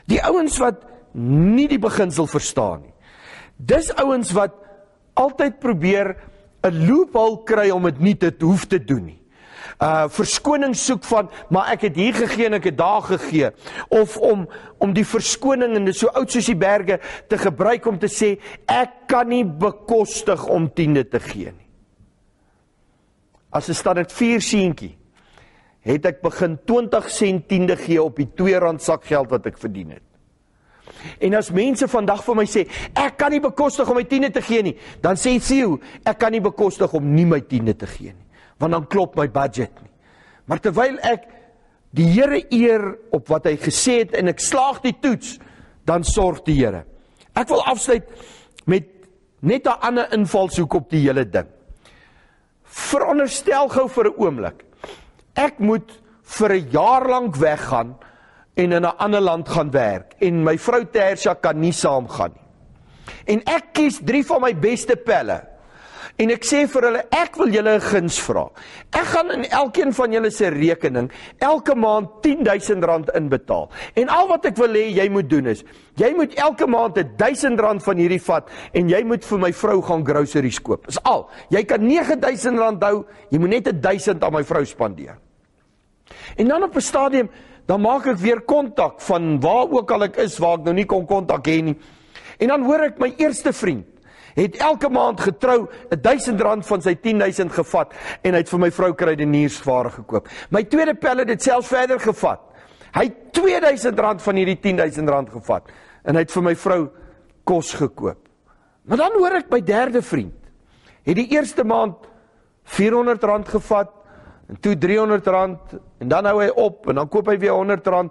Die 0.09 0.21
ouens 0.25 0.57
wat 0.63 0.88
nie 1.15 1.69
die 1.69 1.81
beginsel 1.81 2.27
verstaan 2.27 2.83
nie. 2.83 2.95
Dis 3.57 3.91
ouens 3.99 4.33
wat 4.37 4.55
altyd 5.19 5.59
probeer 5.59 6.17
'n 6.63 6.87
loophole 6.87 7.45
kry 7.45 7.71
om 7.71 7.83
dit 7.83 8.01
nie 8.01 8.17
te 8.17 8.33
hoef 8.41 8.67
te 8.67 8.79
doen 8.79 9.05
nie. 9.05 9.19
Uh 9.79 10.09
verskoning 10.09 10.75
soek 10.77 11.05
van 11.05 11.29
maar 11.51 11.71
ek 11.73 11.87
het 11.87 11.97
hier 11.97 12.15
gegee 12.15 12.47
en 12.47 12.55
ek 12.59 12.65
het 12.65 12.79
daar 12.79 13.03
gegee 13.03 13.51
of 13.89 14.17
om 14.17 14.49
om 14.79 14.93
die 14.93 15.07
verskoning 15.07 15.77
en 15.77 15.85
dit 15.85 15.97
so 15.97 16.11
oud 16.19 16.31
soos 16.31 16.47
die 16.47 16.59
berge 16.59 16.99
te 17.29 17.39
gebruik 17.39 17.87
om 17.87 17.99
te 17.99 18.11
sê 18.11 18.39
ek 18.67 19.07
kan 19.07 19.29
nie 19.29 19.45
bekostig 19.45 20.47
om 20.47 20.71
tiende 20.75 21.05
te 21.05 21.21
gee 21.21 21.53
nie. 21.53 21.69
As 23.51 23.69
'n 23.69 23.75
standaard 23.75 24.13
4 24.13 24.41
seentjie 24.41 24.97
het 25.81 26.07
ek 26.07 26.23
begin 26.23 26.59
20 26.67 27.11
sent 27.11 27.49
tiende 27.49 27.77
gee 27.77 28.03
op 28.03 28.17
die 28.17 28.27
R2 28.27 28.79
sakgeld 28.79 29.31
wat 29.31 29.47
ek 29.47 29.59
verdien 29.59 29.91
het. 29.91 30.08
En 31.21 31.35
as 31.35 31.51
mense 31.51 31.89
vandag 31.89 32.25
vir 32.25 32.39
my 32.39 32.45
sê, 32.47 32.67
ek 32.95 33.17
kan 33.19 33.31
nie 33.31 33.41
bekostig 33.41 33.89
om 33.89 33.97
my 33.97 34.05
tiende 34.05 34.31
te 34.31 34.43
gee 34.43 34.63
nie, 34.63 34.77
dan 35.03 35.17
sê 35.17 35.39
Theo, 35.41 35.79
ek 36.05 36.19
kan 36.19 36.33
nie 36.33 36.43
bekostig 36.45 36.93
om 36.95 37.15
nie 37.15 37.27
my 37.27 37.41
tiende 37.41 37.75
te 37.79 37.87
gee 37.87 38.13
nie, 38.13 38.27
want 38.59 38.73
dan 38.73 38.87
klop 38.87 39.17
my 39.17 39.29
budget 39.29 39.73
nie. 39.83 39.91
Maar 40.49 40.63
terwyl 40.65 40.99
ek 41.05 41.29
die 41.97 42.09
Here 42.13 42.41
eer 42.51 42.91
op 43.17 43.29
wat 43.29 43.47
hy 43.49 43.57
gesê 43.61 44.03
het 44.03 44.15
en 44.19 44.29
ek 44.29 44.41
slaag 44.41 44.83
die 44.85 44.97
toets, 45.01 45.39
dan 45.89 46.05
sorg 46.05 46.45
die 46.47 46.57
Here. 46.59 46.85
Ek 47.35 47.49
wil 47.49 47.63
afsluit 47.71 48.09
met 48.67 48.89
net 49.41 49.67
'n 49.67 49.81
ander 49.81 50.13
invalshoek 50.13 50.75
op 50.75 50.91
die 50.91 51.07
hele 51.07 51.25
ding. 51.25 51.47
Veronderstel 52.65 53.69
gou 53.69 53.89
vir 53.89 54.05
'n 54.05 54.19
oomblik. 54.19 54.65
Ek 55.35 55.59
moet 55.59 55.91
vir 56.23 56.53
'n 56.53 56.71
jaar 56.71 57.09
lank 57.09 57.37
weggaan 57.37 57.97
en 58.59 58.73
in 58.73 58.83
'n 58.83 58.97
ander 58.99 59.21
land 59.21 59.49
gaan 59.49 59.71
werk 59.71 60.15
en 60.19 60.43
my 60.43 60.59
vrou 60.59 60.85
Tersia 60.85 61.35
kan 61.35 61.61
nie 61.61 61.73
saamgaan 61.73 62.33
nie. 62.35 62.47
En 63.25 63.43
ek 63.45 63.73
kies 63.73 64.01
3 64.05 64.25
van 64.27 64.41
my 64.41 64.55
beste 64.59 64.97
pelle. 64.97 65.43
En 66.19 66.31
ek 66.31 66.43
sê 66.43 66.65
vir 66.67 66.83
hulle, 66.83 67.03
ek 67.15 67.37
wil 67.37 67.53
julle 67.55 67.77
'n 67.77 67.81
guns 67.81 68.19
vra. 68.19 68.51
Ek 68.93 69.05
gaan 69.05 69.31
in 69.31 69.45
elkeen 69.45 69.93
van 69.93 70.13
julle 70.13 70.31
se 70.31 70.49
rekening 70.49 71.11
elke 71.39 71.75
maand 71.75 72.09
R10000 72.23 73.15
inbetaal. 73.15 73.71
En 73.95 74.09
al 74.09 74.27
wat 74.29 74.45
ek 74.47 74.57
wil 74.57 74.75
hê 74.75 74.91
jy 74.91 75.09
moet 75.09 75.31
doen 75.31 75.47
is, 75.47 75.65
jy 75.95 76.13
moet 76.17 76.35
elke 76.35 76.67
maand 76.67 76.97
R1000 76.97 77.83
van 77.83 77.97
hierdie 77.97 78.23
vat 78.23 78.51
en 78.73 78.89
jy 78.89 79.05
moet 79.05 79.25
vir 79.25 79.39
my 79.39 79.53
vrou 79.53 79.83
gaan 79.83 80.05
groceries 80.05 80.61
koop. 80.61 80.87
Dis 80.87 81.03
al. 81.05 81.31
Jy 81.51 81.65
kan 81.65 81.81
R9000 81.81 82.83
hou, 82.83 83.07
jy 83.31 83.39
moet 83.39 83.51
net 83.51 83.83
1000 83.83 84.25
aan 84.25 84.33
my 84.33 84.43
vrou 84.43 84.65
spandeer. 84.65 85.19
En 86.37 86.49
dan 86.49 86.63
op 86.63 86.75
'n 86.75 86.81
stadium 86.81 87.31
dan 87.69 87.85
maak 87.85 88.07
ek 88.09 88.19
weer 88.23 88.41
kontak 88.49 89.03
van 89.05 89.37
waar 89.45 89.69
ook 89.69 89.91
al 89.93 90.09
ek 90.09 90.17
is 90.25 90.39
waar 90.41 90.57
ek 90.59 90.69
nou 90.71 90.75
nie 90.79 90.89
kon 90.89 91.05
kontak 91.07 91.47
hê 91.51 91.61
nie. 91.63 91.77
En 92.41 92.55
dan 92.55 92.65
hoor 92.65 92.87
ek 92.89 93.01
my 93.03 93.11
eerste 93.21 93.53
vriend 93.53 93.87
het 94.39 94.57
elke 94.63 94.89
maand 94.93 95.21
getrou 95.21 95.67
1000 95.91 96.41
rand 96.47 96.67
van 96.67 96.83
sy 96.85 96.95
10000 97.03 97.53
gevat 97.53 97.93
en 98.23 98.37
hy 98.37 98.41
het 98.45 98.53
vir 98.53 98.63
my 98.63 98.71
vrou 98.73 98.93
krydeniersware 98.95 99.91
gekoop. 99.99 100.31
My 100.55 100.63
tweede 100.71 100.95
pel 100.95 101.25
het 101.25 101.33
dit 101.33 101.43
selfs 101.43 101.73
verder 101.73 102.01
gevat. 102.01 102.41
Hy 102.95 103.09
het 103.11 103.19
2000 103.37 104.01
rand 104.01 104.23
van 104.25 104.41
hierdie 104.41 104.57
10000 104.63 105.13
rand 105.13 105.33
gevat 105.35 105.69
en 106.09 106.17
hy 106.17 106.25
het 106.25 106.33
vir 106.33 106.47
my 106.47 106.55
vrou 106.57 106.81
kos 107.49 107.75
gekoop. 107.77 108.23
Maar 108.89 109.03
dan 109.03 109.19
hoor 109.19 109.41
ek 109.43 109.51
my 109.53 109.61
derde 109.61 110.03
vriend 110.03 110.37
het 111.09 111.17
die 111.17 111.29
eerste 111.35 111.65
maand 111.65 112.07
400 112.69 113.23
rand 113.25 113.49
gevat 113.49 113.93
en 114.49 114.57
toe 114.61 114.75
R300 114.75 115.77
en 116.01 116.09
dan 116.09 116.29
hou 116.31 116.41
hy 116.41 116.49
op 116.49 116.89
en 116.89 117.01
dan 117.01 117.09
koop 117.09 117.29
hy 117.29 117.37
weer 117.39 117.53
R100. 117.53 118.11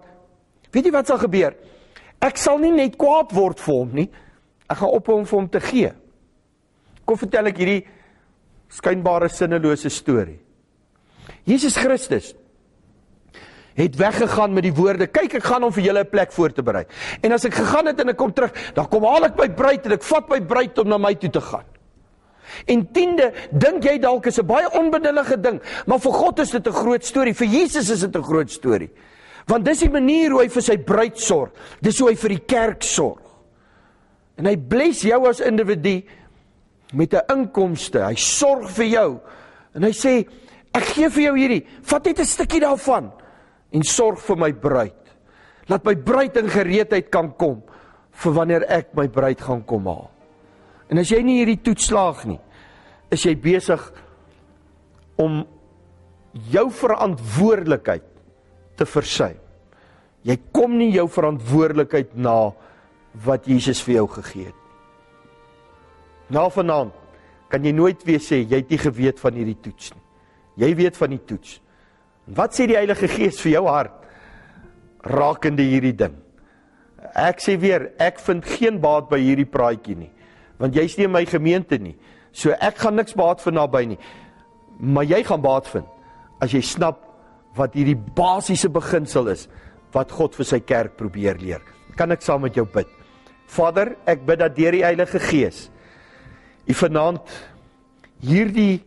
Weet 0.71 0.85
jy 0.85 0.93
wat 0.93 1.09
sal 1.09 1.21
gebeur? 1.21 1.55
Ek 2.21 2.37
sal 2.37 2.59
nie 2.61 2.73
net 2.73 2.97
kwaad 2.97 3.33
word 3.35 3.61
vir 3.61 3.73
hom 3.73 3.93
nie. 3.97 4.07
Ek 4.67 4.81
gaan 4.81 4.93
ophou 4.97 5.17
om 5.17 5.25
vir 5.25 5.39
hom 5.39 5.49
te 5.49 5.61
gee. 5.63 5.93
Kom 7.07 7.17
vertel 7.17 7.49
ek 7.51 7.61
hierdie 7.61 7.81
skynbare 8.73 9.29
sinnelose 9.31 9.89
storie. 9.93 10.39
Jesus 11.47 11.77
Christus 11.79 12.33
het 13.77 13.95
weggegaan 13.95 14.55
met 14.57 14.65
die 14.65 14.73
woorde 14.73 15.05
kyk 15.07 15.37
ek 15.37 15.45
gaan 15.45 15.67
om 15.67 15.73
vir 15.73 15.83
julle 15.85 16.03
'n 16.03 16.09
plek 16.09 16.31
voor 16.33 16.51
te 16.51 16.63
berei 16.63 16.85
en 17.21 17.31
as 17.31 17.45
ek 17.45 17.53
gegaan 17.53 17.85
het 17.85 17.99
en 17.99 18.09
ek 18.09 18.17
kom 18.17 18.33
terug 18.33 18.51
dan 18.73 18.87
kom 18.89 19.03
haal 19.03 19.25
ek 19.25 19.37
my 19.37 19.49
bruid 19.49 19.85
en 19.85 19.91
ek 19.91 20.03
vat 20.03 20.29
my 20.29 20.39
bruid 20.41 20.79
om 20.79 20.87
na 20.89 20.97
my 20.97 21.13
toe 21.13 21.29
te 21.29 21.41
gaan 21.41 21.65
En 22.65 22.91
tiende, 22.91 23.31
dink 23.51 23.83
jy 23.83 23.97
dalk 23.99 24.25
is 24.25 24.39
'n 24.39 24.45
baie 24.45 24.69
onbenullige 24.71 25.41
ding, 25.41 25.61
maar 25.85 25.99
vir 25.99 26.11
God 26.11 26.39
is 26.39 26.51
dit 26.51 26.67
'n 26.67 26.71
groot 26.73 27.03
storie. 27.03 27.33
Vir 27.33 27.47
Jesus 27.47 27.89
is 27.89 27.99
dit 27.99 28.15
'n 28.15 28.23
groot 28.23 28.51
storie. 28.51 28.89
Want 29.47 29.65
dis 29.65 29.79
die 29.79 29.89
manier 29.89 30.31
hoe 30.31 30.41
hy 30.41 30.49
vir 30.49 30.61
sy 30.61 30.77
bruid 30.77 31.19
sorg. 31.19 31.51
Dis 31.81 31.99
hoe 31.99 32.09
hy 32.09 32.15
vir 32.15 32.29
die 32.29 32.45
kerk 32.45 32.83
sorg. 32.83 33.21
En 34.37 34.45
hy 34.45 34.57
bless 34.57 35.01
jou 35.01 35.27
as 35.27 35.39
individu 35.39 36.03
met 36.93 37.13
'n 37.13 37.21
inkomste. 37.29 38.03
Hy 38.03 38.15
sorg 38.15 38.69
vir 38.69 38.85
jou. 38.85 39.19
En 39.73 39.83
hy 39.83 39.91
sê, 39.91 40.27
ek 40.73 40.83
gee 40.83 41.09
vir 41.09 41.23
jou 41.23 41.35
hierdie, 41.37 41.65
vat 41.83 42.05
net 42.05 42.19
'n 42.19 42.25
stukkie 42.25 42.59
daarvan 42.59 43.11
en 43.71 43.83
sorg 43.83 44.19
vir 44.19 44.37
my 44.37 44.51
bruid. 44.53 44.93
Laat 45.67 45.85
my 45.85 45.95
bruid 45.95 46.37
in 46.37 46.49
gereedheid 46.49 47.09
kan 47.09 47.33
kom 47.37 47.63
vir 48.11 48.33
wanneer 48.33 48.63
ek 48.69 48.95
my 48.95 49.07
bruid 49.07 49.41
gaan 49.41 49.63
kom 49.65 49.85
haal. 49.85 50.09
En 50.87 51.01
as 51.01 51.11
jy 51.11 51.19
nie 51.25 51.41
hierdie 51.41 51.59
toets 51.63 51.89
slaag 51.89 52.23
nie, 52.29 52.39
is 53.11 53.23
jy 53.25 53.33
besig 53.39 53.81
om 55.19 55.41
jou 56.51 56.67
verantwoordelikheid 56.71 58.05
te 58.77 58.87
versuim. 58.87 59.39
Jy 60.27 60.35
kom 60.55 60.75
nie 60.79 60.91
jou 60.95 61.07
verantwoordelikheid 61.11 62.15
na 62.19 62.51
wat 63.25 63.47
Jesus 63.49 63.81
vir 63.85 64.01
jou 64.01 64.07
gegee 64.17 64.49
het. 64.49 64.63
Na 66.33 66.47
vanaand 66.51 66.95
kan 67.47 67.63
jy 67.63 67.71
nooit 67.71 68.01
weer 68.03 68.19
sê 68.19 68.41
jy 68.41 68.59
het 68.59 68.71
nie 68.71 68.81
geweet 68.81 69.21
van 69.23 69.37
hierdie 69.39 69.57
toets 69.63 69.93
nie. 69.95 70.03
Jy 70.65 70.73
weet 70.75 70.97
van 70.99 71.13
die 71.13 71.21
toets. 71.23 71.59
En 72.27 72.35
wat 72.35 72.57
sê 72.57 72.67
die 72.67 72.75
Heilige 72.75 73.07
Gees 73.07 73.39
vir 73.39 73.53
jou 73.53 73.63
hart 73.69 74.03
rakende 75.07 75.63
hierdie 75.63 75.95
ding? 75.95 76.17
Ek 77.15 77.39
sê 77.39 77.55
weer, 77.59 77.91
ek 78.03 78.19
vind 78.19 78.43
geen 78.57 78.81
baat 78.83 79.07
by 79.07 79.19
hierdie 79.21 79.47
praatjie 79.47 79.95
nie 79.95 80.11
want 80.57 80.75
jy's 80.75 80.97
nie 80.97 81.05
in 81.05 81.13
my 81.13 81.23
gemeente 81.25 81.77
nie. 81.81 81.95
So 82.31 82.53
ek 82.53 82.81
gaan 82.83 82.97
niks 82.97 83.15
baat 83.17 83.41
vind 83.43 83.57
naby 83.57 83.83
nie. 83.93 83.99
Maar 84.79 85.07
jy 85.09 85.23
gaan 85.25 85.41
baat 85.41 85.69
vind 85.71 85.87
as 86.41 86.53
jy 86.53 86.61
snap 86.61 87.01
wat 87.57 87.73
hierdie 87.73 87.97
basiese 87.97 88.69
beginsel 88.69 89.31
is 89.33 89.47
wat 89.95 90.11
God 90.13 90.35
vir 90.37 90.45
sy 90.45 90.59
kerk 90.61 90.97
probeer 90.99 91.39
leer. 91.41 91.63
Kan 91.97 92.13
ek 92.13 92.21
saam 92.21 92.43
met 92.45 92.57
jou 92.57 92.67
bid? 92.69 92.89
Vader, 93.47 93.95
ek 94.05 94.25
bid 94.27 94.41
dat 94.43 94.57
deur 94.57 94.75
die 94.75 94.83
Heilige 94.85 95.21
Gees 95.23 95.67
U 96.67 96.75
vanaand 96.75 97.31
hierdie 98.27 98.81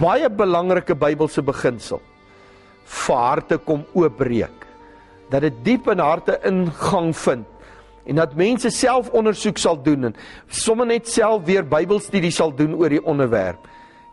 baie 0.00 0.28
belangrike 0.32 0.96
Bybelse 0.96 1.44
beginsel 1.44 2.00
vir 2.90 3.20
harte 3.20 3.58
kom 3.62 3.84
oopbreek. 3.94 4.64
Dat 5.30 5.44
dit 5.44 5.58
diep 5.66 5.90
in 5.92 6.00
harte 6.02 6.38
ingang 6.48 7.12
vind 7.14 7.49
en 8.10 8.18
dat 8.18 8.34
mense 8.34 8.70
self 8.74 9.12
ondersoek 9.14 9.58
sal 9.62 9.78
doen 9.82 10.10
en 10.10 10.16
sommer 10.50 10.88
net 10.90 11.08
self 11.08 11.44
weer 11.46 11.62
Bybelstudie 11.62 12.32
sal 12.34 12.50
doen 12.54 12.74
oor 12.74 12.90
die 12.90 13.04
onderwerp 13.06 13.68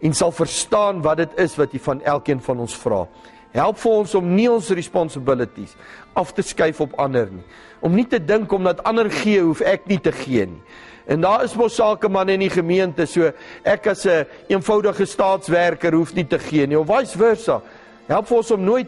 en 0.06 0.14
sal 0.14 0.32
verstaan 0.32 1.02
wat 1.02 1.24
dit 1.24 1.40
is 1.42 1.56
wat 1.58 1.74
jy 1.74 1.82
van 1.82 2.04
elkeen 2.06 2.42
van 2.46 2.60
ons 2.62 2.76
vra. 2.78 3.08
Help 3.56 3.80
vir 3.82 3.96
ons 4.04 4.14
om 4.20 4.28
nie 4.36 4.46
ons 4.52 4.70
responsibilities 4.78 5.74
af 6.14 6.36
te 6.38 6.46
skuif 6.46 6.84
op 6.84 6.94
ander 7.02 7.32
nie. 7.32 7.46
Om 7.82 7.96
nie 7.98 8.06
te 8.06 8.20
dink 8.22 8.54
omdat 8.54 8.84
ander 8.86 9.10
gee, 9.10 9.42
hoef 9.42 9.64
ek 9.66 9.88
nie 9.90 9.98
te 10.04 10.14
gee 10.14 10.46
nie. 10.46 10.62
En 11.08 11.24
daar 11.24 11.46
is 11.48 11.56
mos 11.56 11.78
sakemanne 11.80 12.36
in 12.36 12.44
die 12.44 12.52
gemeente, 12.52 13.06
so 13.08 13.32
ek 13.64 13.88
as 13.88 14.06
'n 14.06 14.10
een 14.10 14.26
eenvoudige 14.60 15.06
staatswerker 15.06 15.94
hoef 15.94 16.14
nie 16.14 16.28
te 16.28 16.38
gee 16.38 16.68
nie 16.68 16.78
of 16.78 16.88
vice 16.88 17.18
versa. 17.18 17.62
Help 18.08 18.28
vir 18.28 18.38
ons 18.38 18.52
om 18.52 18.64
nooit 18.64 18.88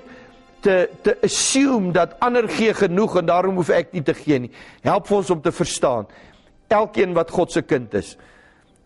te 0.62 0.89
te 1.02 1.17
assume 1.24 1.91
dat 1.91 2.15
ander 2.19 2.50
gee 2.50 2.74
genoeg 2.74 3.17
en 3.17 3.26
daarom 3.26 3.56
hoef 3.56 3.69
ek 3.69 3.93
nie 3.93 4.04
te 4.04 4.13
gee 4.13 4.39
nie. 4.39 4.52
Help 4.82 5.12
ons 5.12 5.30
om 5.30 5.41
te 5.41 5.52
verstaan. 5.52 6.08
Elkeen 6.67 7.13
wat 7.13 7.32
God 7.32 7.52
se 7.52 7.62
kind 7.62 7.93
is, 7.93 8.15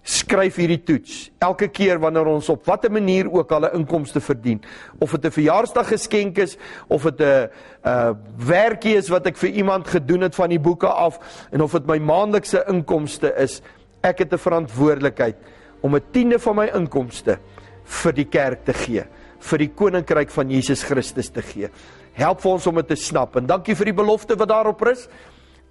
skryf 0.04 0.58
hierdie 0.60 0.82
toets. 0.84 1.30
Elke 1.44 1.70
keer 1.72 2.00
wanneer 2.04 2.28
ons 2.28 2.50
op 2.52 2.66
watter 2.68 2.92
manier 2.92 3.30
ook 3.32 3.52
al 3.52 3.66
'n 3.66 3.76
inkomste 3.80 4.20
verdien, 4.20 4.62
of 5.00 5.12
dit 5.12 5.26
'n 5.26 5.32
verjaarsdag 5.32 5.88
geskenk 5.88 6.38
is 6.38 6.58
of 6.88 7.04
dit 7.04 7.20
'n 7.20 7.50
uh 7.86 8.14
werkie 8.38 8.96
is 8.96 9.10
wat 9.10 9.26
ek 9.28 9.38
vir 9.38 9.50
iemand 9.50 9.88
gedoen 9.88 10.22
het 10.22 10.36
van 10.36 10.50
die 10.50 10.60
boeke 10.60 10.88
af 10.88 11.20
en 11.52 11.62
of 11.62 11.72
dit 11.72 11.86
my 11.86 11.98
maandelikse 11.98 12.64
inkomste 12.68 13.34
is, 13.38 13.62
ek 14.02 14.20
het 14.20 14.34
'n 14.34 14.38
verantwoordelikheid 14.38 15.36
om 15.82 15.96
'n 15.96 16.04
tiende 16.12 16.40
van 16.40 16.56
my 16.56 16.70
inkomste 16.74 17.38
vir 17.84 18.14
die 18.14 18.28
kerk 18.28 18.66
te 18.66 18.74
gee 18.74 19.04
vir 19.44 19.64
die 19.66 19.70
koninkryk 19.76 20.32
van 20.34 20.52
Jesus 20.52 20.84
Christus 20.88 21.32
te 21.34 21.44
gee. 21.46 21.70
Help 22.18 22.42
vir 22.44 22.52
ons 22.54 22.68
om 22.70 22.82
dit 22.82 22.92
te 22.94 23.00
snap 23.00 23.38
en 23.40 23.48
dankie 23.50 23.76
vir 23.76 23.92
die 23.92 24.00
belofte 24.02 24.38
wat 24.40 24.52
daarop 24.54 24.82
rus 24.86 25.08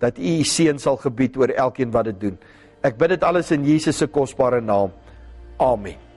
dat 0.02 0.18
U 0.18 0.38
U 0.40 0.44
seën 0.44 0.78
sal 0.82 0.98
gebied 0.98 1.36
oor 1.38 1.54
elkeen 1.54 1.92
wat 1.94 2.10
dit 2.10 2.20
doen. 2.28 2.38
Ek 2.82 2.98
bid 2.98 3.14
dit 3.14 3.26
alles 3.26 3.52
in 3.54 3.64
Jesus 3.64 4.00
se 4.02 4.10
kosbare 4.10 4.60
naam. 4.60 4.90
Amen. 5.62 6.11